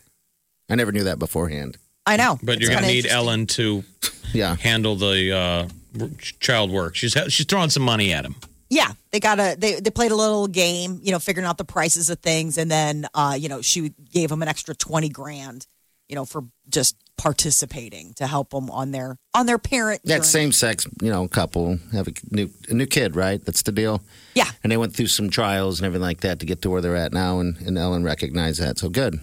I 0.70 0.74
never 0.76 0.92
knew 0.92 1.04
that 1.04 1.18
beforehand. 1.18 1.76
I 2.06 2.16
know. 2.16 2.38
But 2.42 2.60
you're 2.60 2.70
going 2.70 2.82
to 2.82 2.88
need. 2.88 3.06
Ellen 3.06 3.46
to 3.48 3.82
Yeah, 4.32 4.56
handle 4.56 4.96
the 4.96 5.32
uh, 5.32 6.08
child 6.40 6.70
work. 6.72 6.96
She's 6.96 7.12
she's 7.28 7.46
throwing 7.46 7.70
some 7.70 7.84
money 7.84 8.12
at 8.12 8.24
him. 8.24 8.34
Yeah, 8.68 8.92
they 9.12 9.20
got 9.20 9.38
a 9.38 9.54
they 9.56 9.78
they 9.78 9.90
played 9.90 10.10
a 10.10 10.16
little 10.16 10.48
game, 10.48 10.98
you 11.02 11.12
know, 11.12 11.20
figuring 11.20 11.46
out 11.46 11.56
the 11.56 11.64
prices 11.64 12.10
of 12.10 12.18
things, 12.18 12.58
and 12.58 12.68
then 12.68 13.06
uh, 13.14 13.36
you 13.38 13.48
know 13.48 13.62
she 13.62 13.92
gave 14.12 14.30
them 14.30 14.42
an 14.42 14.48
extra 14.48 14.74
twenty 14.74 15.08
grand, 15.08 15.68
you 16.08 16.16
know, 16.16 16.24
for 16.24 16.42
just 16.68 16.96
participating 17.16 18.12
to 18.14 18.26
help 18.26 18.50
them 18.50 18.70
on 18.70 18.90
their 18.90 19.16
on 19.34 19.46
their 19.46 19.58
parent. 19.58 20.00
that 20.04 20.08
journey. 20.16 20.24
same 20.24 20.52
sex 20.52 20.86
you 21.00 21.10
know 21.10 21.28
couple 21.28 21.78
have 21.92 22.08
a 22.08 22.12
new 22.30 22.50
a 22.68 22.74
new 22.74 22.86
kid, 22.86 23.14
right? 23.14 23.44
That's 23.44 23.62
the 23.62 23.70
deal. 23.72 24.02
Yeah, 24.34 24.50
And 24.64 24.72
they 24.72 24.76
went 24.76 24.96
through 24.96 25.06
some 25.08 25.30
trials 25.30 25.78
and 25.78 25.86
everything 25.86 26.02
like 26.02 26.22
that 26.22 26.40
to 26.40 26.46
get 26.46 26.60
to 26.62 26.70
where 26.70 26.80
they're 26.80 26.96
at 26.96 27.12
now, 27.12 27.38
and, 27.38 27.56
and 27.58 27.78
Ellen 27.78 28.02
recognized 28.02 28.60
that. 28.60 28.78
So 28.78 28.88
good. 28.88 29.20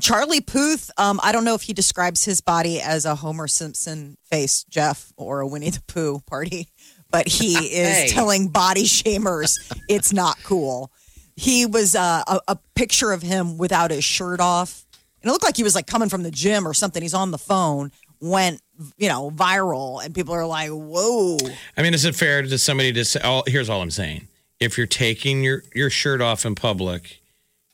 Charlie 0.00 0.40
Puth. 0.40 0.90
Um, 0.98 1.20
I 1.22 1.32
don't 1.32 1.44
know 1.44 1.54
if 1.54 1.62
he 1.62 1.72
describes 1.72 2.24
his 2.24 2.40
body 2.40 2.80
as 2.80 3.04
a 3.04 3.14
Homer 3.14 3.46
Simpson 3.46 4.16
face, 4.24 4.64
Jeff, 4.64 5.12
or 5.16 5.40
a 5.40 5.46
Winnie 5.46 5.70
the 5.70 5.82
Pooh 5.86 6.20
party, 6.26 6.68
but 7.10 7.28
he 7.28 7.54
is 7.78 7.96
Hey. 7.96 8.08
telling 8.08 8.48
body 8.48 8.84
shamers 8.84 9.58
it's 9.88 10.12
not 10.12 10.36
cool. 10.42 10.90
He 11.36 11.66
was 11.66 11.94
uh, 11.94 12.22
a, 12.26 12.40
a 12.48 12.58
picture 12.74 13.12
of 13.12 13.22
him 13.22 13.58
without 13.58 13.90
his 13.90 14.04
shirt 14.04 14.40
off, 14.40 14.84
and 15.22 15.28
it 15.28 15.32
looked 15.32 15.44
like 15.44 15.56
he 15.56 15.62
was 15.62 15.74
like 15.74 15.86
coming 15.86 16.08
from 16.08 16.22
the 16.24 16.30
gym 16.30 16.66
or 16.66 16.74
something. 16.74 17.00
He's 17.02 17.14
on 17.14 17.30
the 17.30 17.38
phone, 17.38 17.90
went 18.20 18.60
you 18.98 19.08
know 19.08 19.30
viral, 19.30 20.04
and 20.04 20.14
people 20.14 20.34
are 20.34 20.46
like, 20.46 20.70
"Whoa!" 20.70 21.38
I 21.76 21.82
mean, 21.82 21.94
is 21.94 22.04
it 22.04 22.14
fair 22.14 22.42
to 22.42 22.58
somebody 22.58 22.92
to 22.92 23.04
say? 23.04 23.20
All, 23.20 23.44
here's 23.46 23.68
all 23.70 23.80
I'm 23.80 23.90
saying: 23.90 24.28
if 24.60 24.76
you're 24.76 24.86
taking 24.86 25.42
your 25.42 25.62
your 25.74 25.88
shirt 25.88 26.20
off 26.20 26.44
in 26.44 26.54
public, 26.54 27.20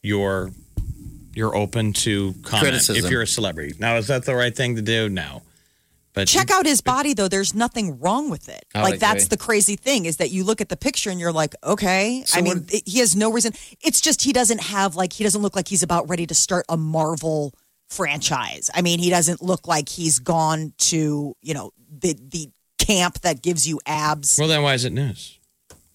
you're 0.02 0.52
you're 1.38 1.57
open 1.57 1.92
to 2.05 2.35
comment. 2.42 2.62
Criticism. 2.64 3.05
If 3.05 3.11
you're 3.11 3.22
a 3.22 3.27
celebrity, 3.27 3.74
now 3.79 3.96
is 3.96 4.09
that 4.09 4.24
the 4.27 4.35
right 4.35 4.55
thing 4.55 4.77
to 4.77 4.83
do? 4.83 5.09
No, 5.09 5.42
but 6.14 6.27
Check 6.29 6.51
out 6.51 6.66
his 6.66 6.81
body 6.81 7.14
though. 7.14 7.29
There's 7.29 7.55
nothing 7.55 7.98
wrong 8.01 8.29
with 8.29 8.48
it. 8.48 8.64
I 8.74 8.83
like 8.83 8.90
like 8.92 9.01
that's 9.01 9.24
the- 9.24 9.37
the 9.37 9.37
crazy 9.37 9.77
thing 9.77 10.05
is 10.05 10.16
that 10.16 10.31
you 10.31 10.42
look 10.44 10.61
at 10.61 10.68
the 10.68 10.77
picture 10.77 11.11
and 11.11 11.20
you're 11.20 11.33
like, 11.33 11.55
okay. 11.62 12.24
I 12.35 12.40
mean, 12.40 12.66
it- 12.70 12.83
he 12.87 12.98
has 12.98 13.14
no 13.14 13.31
reason. 13.33 13.53
It's 13.83 14.01
just 14.01 14.22
he 14.22 14.33
doesn't 14.33 14.61
have 14.62 14.96
like 14.96 15.12
he 15.12 15.22
doesn't 15.24 15.40
look 15.42 15.55
like 15.57 15.68
he's 15.68 15.83
about 15.85 16.09
ready 16.11 16.27
to 16.27 16.35
start 16.35 16.66
a 16.68 16.77
Marvel 16.77 17.55
franchise. 17.88 18.70
I 18.74 18.83
mean, 18.83 18.98
he 18.98 19.11
doesn't 19.11 19.42
look 19.42 19.66
like 19.66 19.88
he's 19.88 20.18
gone 20.18 20.72
to 20.79 21.35
you 21.40 21.55
know 21.55 21.70
the 22.01 22.14
the 22.31 22.51
camp 22.79 23.20
that 23.20 23.42
gives 23.42 23.66
you 23.68 23.81
abs. 23.87 24.37
Well, 24.38 24.48
then 24.48 24.62
why 24.62 24.74
is 24.74 24.85
it 24.85 24.92
news? 24.92 25.38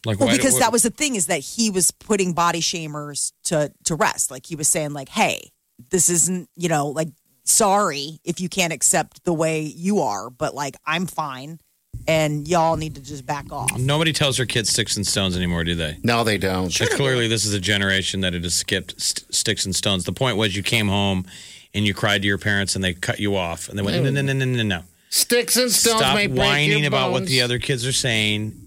Like, 0.05 0.19
Well, 0.19 0.27
why 0.29 0.35
because 0.37 0.53
what- 0.53 0.59
that 0.59 0.71
was 0.71 0.83
the 0.83 0.89
thing 0.89 1.15
is 1.15 1.27
that 1.27 1.39
he 1.39 1.69
was 1.69 1.91
putting 1.91 2.33
body 2.33 2.59
shamers 2.61 3.31
to 3.45 3.71
to 3.85 3.95
rest. 3.95 4.31
Like 4.31 4.45
he 4.45 4.55
was 4.55 4.67
saying, 4.67 4.93
like, 4.93 5.09
hey, 5.09 5.49
this 5.91 6.09
isn't 6.09 6.49
you 6.55 6.69
know 6.69 6.87
like 6.87 7.09
sorry 7.45 8.19
if 8.23 8.39
you 8.39 8.49
can't 8.49 8.73
accept 8.73 9.23
the 9.25 9.33
way 9.33 9.61
you 9.61 9.99
are, 9.99 10.29
but 10.29 10.53
like 10.55 10.75
I'm 10.85 11.05
fine, 11.07 11.59
and 12.07 12.47
y'all 12.47 12.75
need 12.77 12.95
to 12.95 13.01
just 13.01 13.25
back 13.25 13.51
off. 13.51 13.77
Nobody 13.77 14.13
tells 14.13 14.37
their 14.37 14.45
kids 14.45 14.69
sticks 14.69 14.97
and 14.97 15.05
stones 15.05 15.35
anymore, 15.37 15.63
do 15.63 15.75
they? 15.75 15.97
No, 16.03 16.23
they 16.23 16.37
don't. 16.37 16.77
Like, 16.79 16.89
clearly, 16.91 17.27
this 17.27 17.45
is 17.45 17.53
a 17.53 17.59
generation 17.59 18.21
that 18.21 18.33
it 18.33 18.43
has 18.43 18.55
skipped 18.55 18.99
st- 19.01 19.33
sticks 19.33 19.65
and 19.65 19.75
stones. 19.75 20.03
The 20.03 20.13
point 20.13 20.37
was 20.37 20.55
you 20.55 20.63
came 20.63 20.87
home 20.87 21.25
and 21.73 21.85
you 21.85 21.93
cried 21.93 22.21
to 22.21 22.27
your 22.27 22.37
parents 22.37 22.75
and 22.75 22.83
they 22.83 22.93
cut 22.93 23.19
you 23.19 23.35
off 23.35 23.69
and 23.69 23.77
they 23.77 23.83
went, 23.83 24.03
no, 24.03 24.09
no, 24.09 24.21
no, 24.21 24.33
no, 24.33 24.45
no, 24.45 24.63
no. 24.63 24.83
Sticks 25.09 25.57
and 25.57 25.71
stones 25.71 25.99
Stop 25.99 26.15
may 26.15 26.25
break 26.27 26.39
whining 26.39 26.79
your 26.79 26.87
about 26.87 27.11
what 27.11 27.27
the 27.27 27.41
other 27.41 27.59
kids 27.59 27.85
are 27.85 27.91
saying. 27.91 28.62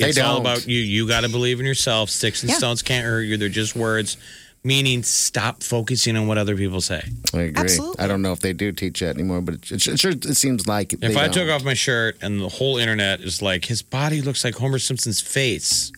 They 0.00 0.08
It's 0.08 0.18
all 0.18 0.34
don't. 0.34 0.40
about 0.40 0.66
you. 0.66 0.78
You 0.80 1.06
got 1.06 1.20
to 1.22 1.28
believe 1.28 1.60
in 1.60 1.66
yourself. 1.66 2.10
Sticks 2.10 2.42
and 2.42 2.50
Yeah. 2.50 2.56
stones 2.58 2.82
can't 2.82 3.04
hurt 3.06 3.22
you. 3.22 3.36
They're 3.36 3.48
just 3.48 3.76
words. 3.76 4.16
Meaning, 4.62 5.02
stop 5.04 5.62
focusing 5.62 6.16
on 6.18 6.26
what 6.26 6.36
other 6.36 6.54
people 6.54 6.82
say. 6.82 7.02
I 7.32 7.38
agree. 7.42 7.62
Absolutely. 7.64 8.04
I 8.04 8.06
don't 8.06 8.20
know 8.20 8.32
if 8.32 8.40
they 8.40 8.52
do 8.52 8.72
teach 8.72 9.00
that 9.00 9.14
anymore, 9.14 9.40
but 9.40 9.54
it, 9.54 9.70
it, 9.72 9.98
sure 9.98 10.10
it 10.10 10.36
seems 10.36 10.66
like 10.66 10.92
If 10.92 11.00
they 11.00 11.14
I 11.14 11.28
don't. 11.28 11.32
took 11.32 11.48
off 11.48 11.64
my 11.64 11.72
shirt 11.72 12.18
and 12.20 12.38
the 12.40 12.48
whole 12.50 12.76
internet 12.76 13.20
is 13.20 13.40
like, 13.40 13.64
his 13.64 13.80
body 13.80 14.20
looks 14.20 14.44
like 14.44 14.54
Homer 14.56 14.78
Simpson's 14.78 15.20
face, 15.22 15.92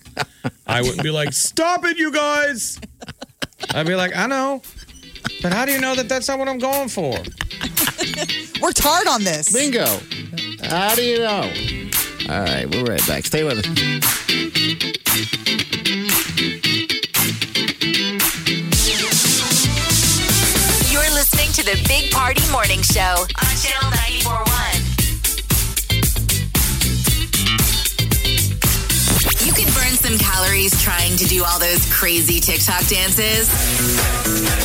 I 0.66 0.80
wouldn't 0.80 1.02
be 1.02 1.10
like, 1.10 1.32
stop 1.32 1.84
it, 1.84 1.98
you 1.98 2.12
guys. 2.12 2.78
I'd 3.74 3.86
be 3.86 3.96
like, 3.96 4.14
I 4.14 4.26
know. 4.28 4.62
But 5.42 5.52
how 5.52 5.64
do 5.64 5.72
you 5.72 5.80
know 5.80 5.96
that 5.96 6.08
that's 6.08 6.28
not 6.28 6.38
what 6.38 6.48
I'm 6.48 6.58
going 6.58 6.88
for? 6.88 7.10
Worked 8.62 8.78
hard 8.80 9.08
on 9.08 9.24
this. 9.24 9.52
Bingo. 9.52 9.86
How 10.68 10.94
do 10.94 11.02
you 11.02 11.18
know? 11.18 11.50
All 12.28 12.40
right, 12.40 12.72
we're 12.72 12.84
right 12.84 13.06
back. 13.08 13.24
Stay 13.26 13.42
with 13.42 13.58
us. 13.58 13.66
You're 20.92 21.10
listening 21.12 21.50
to 21.52 21.64
the 21.64 21.82
Big 21.88 22.12
Party 22.12 22.42
Morning 22.52 22.80
Show 22.82 23.26
on 23.26 23.52
Channel 23.58 23.90
941. 23.90 24.46
You 29.44 29.52
could 29.52 29.74
burn 29.74 29.94
some 29.98 30.16
calories 30.18 30.80
trying 30.80 31.16
to 31.16 31.24
do 31.26 31.42
all 31.44 31.58
those 31.58 31.84
crazy 31.92 32.38
TikTok 32.40 32.86
dances. 32.86 33.50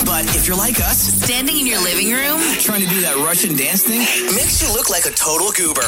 But 0.05 0.25
if 0.35 0.47
you're 0.47 0.57
like 0.57 0.79
us, 0.79 1.01
Standing 1.27 1.59
in 1.59 1.67
your 1.67 1.81
living 1.83 2.11
room, 2.11 2.39
trying 2.59 2.81
to 2.81 2.87
do 2.87 3.01
that 3.01 3.17
Russian 3.17 3.55
dance 3.57 3.83
thing 3.83 3.99
makes 4.33 4.61
you 4.61 4.71
look 4.71 4.89
like 4.89 5.05
a 5.05 5.11
total 5.11 5.51
goober. 5.51 5.83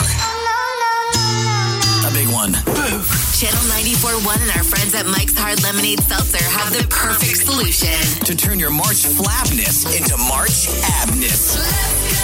Big 2.19 2.33
one. 2.33 2.51
Channel 2.51 3.63
941 3.95 4.41
and 4.41 4.51
our 4.51 4.63
friends 4.65 4.93
at 4.93 5.05
Mike's 5.05 5.37
Hard 5.37 5.63
Lemonade 5.63 6.01
Seltzer 6.01 6.43
have 6.43 6.73
the 6.73 6.85
perfect 6.89 7.37
solution. 7.37 7.95
To 8.25 8.35
turn 8.35 8.59
your 8.59 8.71
March 8.71 9.07
flabness 9.07 9.87
into 9.97 10.17
March 10.27 10.67
abness. 10.99 12.18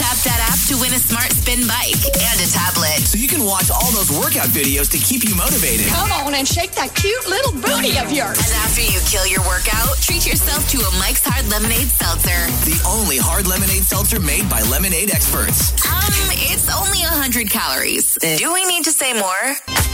Just 0.00 0.24
tap 0.24 0.32
that 0.32 0.40
app 0.48 0.60
to 0.68 0.80
win 0.80 0.92
a 0.96 0.98
smart 0.98 1.28
spin 1.32 1.60
bike 1.68 1.92
and 1.92 2.36
a 2.40 2.48
tablet. 2.48 3.04
So 3.04 3.18
you 3.18 3.28
can 3.28 3.44
watch 3.44 3.68
all 3.70 3.92
those 3.92 4.08
workout 4.08 4.48
videos 4.48 4.88
to 4.96 4.98
keep 4.98 5.28
you 5.28 5.36
motivated. 5.36 5.92
Come 5.92 6.10
on 6.24 6.34
and 6.34 6.48
shake 6.48 6.72
that 6.72 6.94
cute 6.94 7.28
little 7.28 7.52
booty 7.52 8.00
of 8.00 8.08
yours. 8.08 8.40
And 8.40 8.54
after 8.64 8.80
you 8.80 8.96
kill 9.04 9.26
your 9.28 9.44
workout, 9.44 10.00
treat 10.00 10.24
yourself 10.24 10.64
to 10.72 10.78
a 10.80 10.90
Mike's 10.98 11.24
Hard 11.24 11.44
Lemonade 11.52 11.92
Seltzer. 11.92 12.48
The 12.64 12.80
only 12.88 13.18
hard 13.20 13.46
lemonade 13.46 13.84
seltzer 13.84 14.20
made 14.20 14.48
by 14.48 14.62
lemonade 14.72 15.10
experts. 15.12 15.76
Um, 15.84 16.32
it's 16.48 16.72
only 16.72 17.04
100 17.04 17.50
calories. 17.50 18.16
Do 18.16 18.52
we 18.52 18.64
need 18.64 18.84
to 18.84 18.92
say 18.92 19.12
more? 19.12 19.89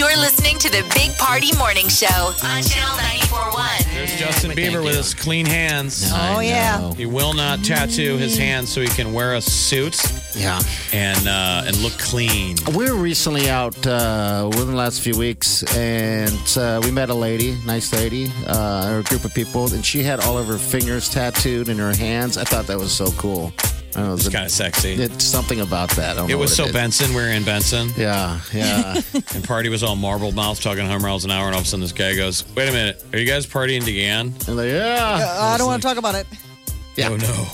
You're 0.00 0.16
listening 0.16 0.58
to 0.60 0.70
the 0.70 0.82
Big 0.94 1.14
Party 1.18 1.54
Morning 1.58 1.86
Show 1.86 2.06
on 2.08 2.62
Channel 2.62 2.96
941. 2.96 3.68
There's 3.92 4.16
Justin 4.18 4.52
Bieber 4.52 4.82
with 4.82 4.96
his 4.96 5.12
clean 5.12 5.44
hands. 5.44 6.10
Oh, 6.10 6.40
yeah. 6.40 6.94
He 6.94 7.04
will 7.04 7.34
not 7.34 7.62
tattoo 7.62 8.16
his 8.16 8.38
hands 8.38 8.70
so 8.72 8.80
he 8.80 8.86
can 8.86 9.12
wear 9.12 9.34
a 9.34 9.42
suit 9.42 10.00
Yeah. 10.34 10.58
and 10.94 11.28
uh, 11.28 11.64
and 11.66 11.76
look 11.82 11.92
clean. 11.98 12.56
We 12.74 12.90
were 12.90 12.96
recently 12.96 13.50
out 13.50 13.86
uh, 13.86 14.46
within 14.50 14.68
the 14.68 14.74
last 14.76 15.02
few 15.02 15.18
weeks, 15.18 15.62
and 15.76 16.56
uh, 16.56 16.80
we 16.82 16.90
met 16.90 17.10
a 17.10 17.14
lady, 17.14 17.58
nice 17.66 17.92
lady, 17.92 18.32
uh, 18.46 18.88
or 18.90 18.98
a 19.00 19.02
group 19.02 19.26
of 19.26 19.34
people, 19.34 19.70
and 19.74 19.84
she 19.84 20.02
had 20.02 20.18
all 20.20 20.38
of 20.38 20.46
her 20.46 20.56
fingers 20.56 21.10
tattooed 21.10 21.68
and 21.68 21.78
her 21.78 21.94
hands. 21.94 22.38
I 22.38 22.44
thought 22.44 22.66
that 22.68 22.78
was 22.78 22.90
so 22.90 23.10
cool. 23.18 23.52
I 23.96 24.02
know, 24.02 24.14
It's 24.14 24.28
kind 24.28 24.44
of 24.44 24.50
sexy. 24.52 24.92
it's 24.94 25.24
something 25.24 25.60
about 25.60 25.90
that. 25.90 26.10
I 26.10 26.14
don't 26.14 26.30
It 26.30 26.34
know 26.34 26.38
was 26.38 26.50
what 26.52 26.56
so 26.56 26.64
is. 26.66 26.72
Benson. 26.72 27.10
We 27.10 27.16
were 27.16 27.28
in 27.28 27.44
Benson. 27.44 27.90
Yeah, 27.96 28.40
yeah. 28.52 29.00
And 29.34 29.44
party 29.44 29.68
was 29.68 29.82
all 29.82 29.96
marble 29.96 30.32
mouth, 30.32 30.60
talking 30.60 30.82
100 30.84 31.00
miles 31.00 31.24
an 31.24 31.30
hour, 31.30 31.46
and 31.46 31.54
all 31.54 31.60
of 31.60 31.66
a 31.66 31.68
sudden 31.68 31.80
this 31.82 31.92
guy 31.92 32.14
goes, 32.14 32.44
"Wait 32.54 32.68
a 32.68 32.72
minute, 32.72 33.04
are 33.12 33.18
you 33.18 33.26
guys 33.26 33.46
partying 33.46 33.86
again?" 33.86 34.32
and 34.46 34.56
like, 34.56 34.68
yeah. 34.70 35.18
Uh, 35.22 35.52
I 35.54 35.58
don't 35.58 35.66
want 35.66 35.82
to 35.82 35.88
talk 35.88 35.96
about 35.98 36.14
it. 36.14 36.26
Oh, 36.32 36.74
yeah. 36.96 37.08
Oh 37.10 37.16
no! 37.16 37.46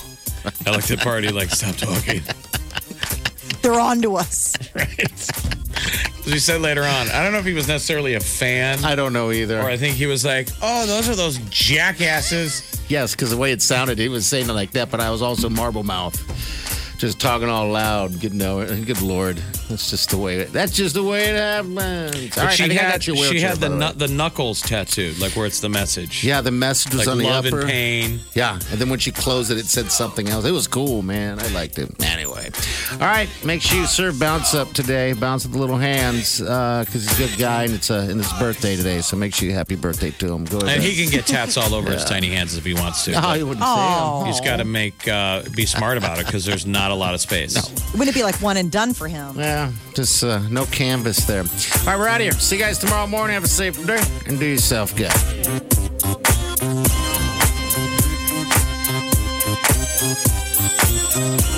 I 0.67 0.71
like 0.75 0.85
the 0.87 0.97
party. 0.99 1.29
Like, 1.29 1.51
stop 1.51 1.77
talking. 1.77 2.23
They're 3.63 3.81
on 3.81 4.01
to 4.03 4.17
us. 4.17 4.55
right? 4.75 5.56
As 6.27 6.33
he 6.33 6.39
said 6.41 6.61
later 6.61 6.83
on, 6.83 7.09
I 7.11 7.23
don't 7.23 7.33
know 7.33 7.39
if 7.39 7.45
he 7.45 7.53
was 7.55 7.69
necessarily 7.69 8.15
a 8.15 8.21
fan, 8.21 8.85
I 8.85 8.97
don't 8.97 9.13
know 9.13 9.31
either. 9.31 9.61
or 9.61 9.67
I 9.67 9.77
think 9.77 9.95
he 9.95 10.07
was 10.07 10.25
like, 10.25 10.49
"Oh, 10.61 10.85
those 10.85 11.09
are 11.09 11.15
those 11.15 11.39
jackasses." 11.51 12.81
Yes, 12.89 13.13
because 13.13 13.31
the 13.31 13.37
way 13.37 13.53
it 13.53 13.63
sounded, 13.63 13.99
he 13.99 14.09
was 14.09 14.27
saying 14.27 14.49
it 14.49 14.53
like 14.53 14.73
that, 14.73 14.91
but 14.91 15.01
I 15.01 15.11
was 15.11 15.23
also 15.23 15.49
marble 15.49 15.85
mouth. 15.85 16.17
Just 16.99 17.21
talking 17.21 17.49
all 17.49 17.69
loud. 17.69 18.21
Good, 18.21 18.35
no, 18.35 18.65
good 18.67 19.03
lord, 19.03 19.41
that's 19.69 19.91
just 19.91 20.11
the 20.11 20.19
way. 20.19 20.37
It, 20.37 20.53
that's 20.53 20.73
just 20.73 20.95
the 20.95 21.03
way 21.03 21.25
it 21.31 21.37
happens. 21.37 22.37
All 22.37 22.45
But 22.45 22.53
she 22.53 22.65
I 22.65 22.69
think 22.69 22.81
I 22.81 22.85
had 22.85 22.93
got 22.93 23.07
your 23.07 23.17
she 23.17 23.41
had 23.41 23.61
by 23.61 23.69
the 23.69 23.75
nu- 23.77 23.93
the 23.93 24.09
knuckles 24.09 24.61
tattooed, 24.61 25.19
like 25.19 25.35
where 25.37 25.47
it's 25.47 25.61
the 25.61 25.69
message. 25.69 26.25
Yeah, 26.25 26.41
the 26.41 26.51
message 26.51 26.93
was 26.95 27.07
like 27.07 27.13
on 27.13 27.19
the 27.19 27.25
love 27.25 27.47
upper. 27.47 27.61
and 27.61 27.69
pain. 27.69 28.21
Yeah, 28.35 28.55
and 28.55 28.81
then 28.81 28.89
when 28.89 28.99
she 28.99 29.11
closed 29.13 29.51
it, 29.51 29.59
it 29.59 29.67
said 29.67 29.91
something 29.91 30.29
else. 30.29 30.45
It 30.45 30.53
was 30.53 30.69
cool, 30.69 31.03
man. 31.03 31.41
I 31.41 31.49
liked 31.49 31.79
it. 31.79 31.91
Anyway, 32.03 32.51
all 32.93 32.99
right. 32.99 33.29
Make 33.45 33.63
sure 33.63 33.79
you 33.81 33.87
serve 33.87 34.19
Bounce 34.19 34.55
up 34.55 34.73
today. 34.73 35.13
Bounce 35.13 35.45
with 35.45 35.53
the 35.53 35.59
little 35.59 35.77
hands 35.79 36.41
because 36.41 36.93
he's 36.93 37.13
a 37.19 37.29
good 37.29 37.39
guy 37.39 37.65
and 37.65 37.75
it's 37.75 37.91
uh, 37.91 38.07
and 38.09 38.19
his 38.21 38.33
birthday 38.35 38.77
today. 38.77 39.01
So 39.01 39.17
make 39.17 39.35
sure 39.35 39.49
you 39.49 39.55
happy 39.55 39.77
birthday 39.77 40.11
to 40.13 40.33
him. 40.33 40.45
Go 40.45 40.59
ahead. 40.59 40.77
And 40.77 40.83
he 40.83 41.03
can 41.03 41.11
get 41.11 41.27
tats 41.27 41.57
all 41.57 41.75
over 41.75 41.91
his 41.91 42.05
tiny 42.05 42.29
hands 42.29 42.57
if 42.57 42.65
he 42.65 42.75
wants 42.75 43.05
to. 43.05 43.13
Oh, 43.27 43.33
he 43.33 43.43
wouldn't 43.43 43.65
Oh. 43.67 44.25
He's 44.25 44.41
got 44.41 44.59
to 44.59 44.65
make 44.65 45.09
uh, 45.09 45.43
be 45.55 45.67
smart 45.67 45.99
about 45.99 46.19
it 46.21 46.27
because 46.27 46.45
there's 46.45 46.67
not 46.67 46.91
a 46.91 46.95
lot 46.95 47.15
of 47.15 47.21
space. 47.21 47.57
Wouldn't 47.93 48.09
it 48.09 48.15
be 48.15 48.23
like 48.23 48.37
one 48.37 48.57
and 48.57 48.71
done 48.71 48.93
for 48.95 49.09
him? 49.09 49.17
say 49.35 49.41
him. 49.43 49.56
Yeah, 49.57 49.73
just 49.95 50.23
uh, 50.23 50.41
no 50.51 50.67
canvas 50.67 51.25
there. 51.25 51.41
All 51.41 51.87
right, 51.87 51.99
we're 51.99 52.09
out 52.09 52.21
of 52.21 52.25
here. 52.25 52.33
See 52.33 52.57
you 52.57 52.63
guys 52.63 52.77
tomorrow 52.77 53.07
morning. 53.07 53.33
Have 53.33 53.45
a 53.45 53.49
safe 53.49 53.87
day 53.87 54.03
and 54.27 54.39
do 54.39 54.45
yourself 54.45 54.95
good. 54.95 55.11
Squirrel 61.17 61.56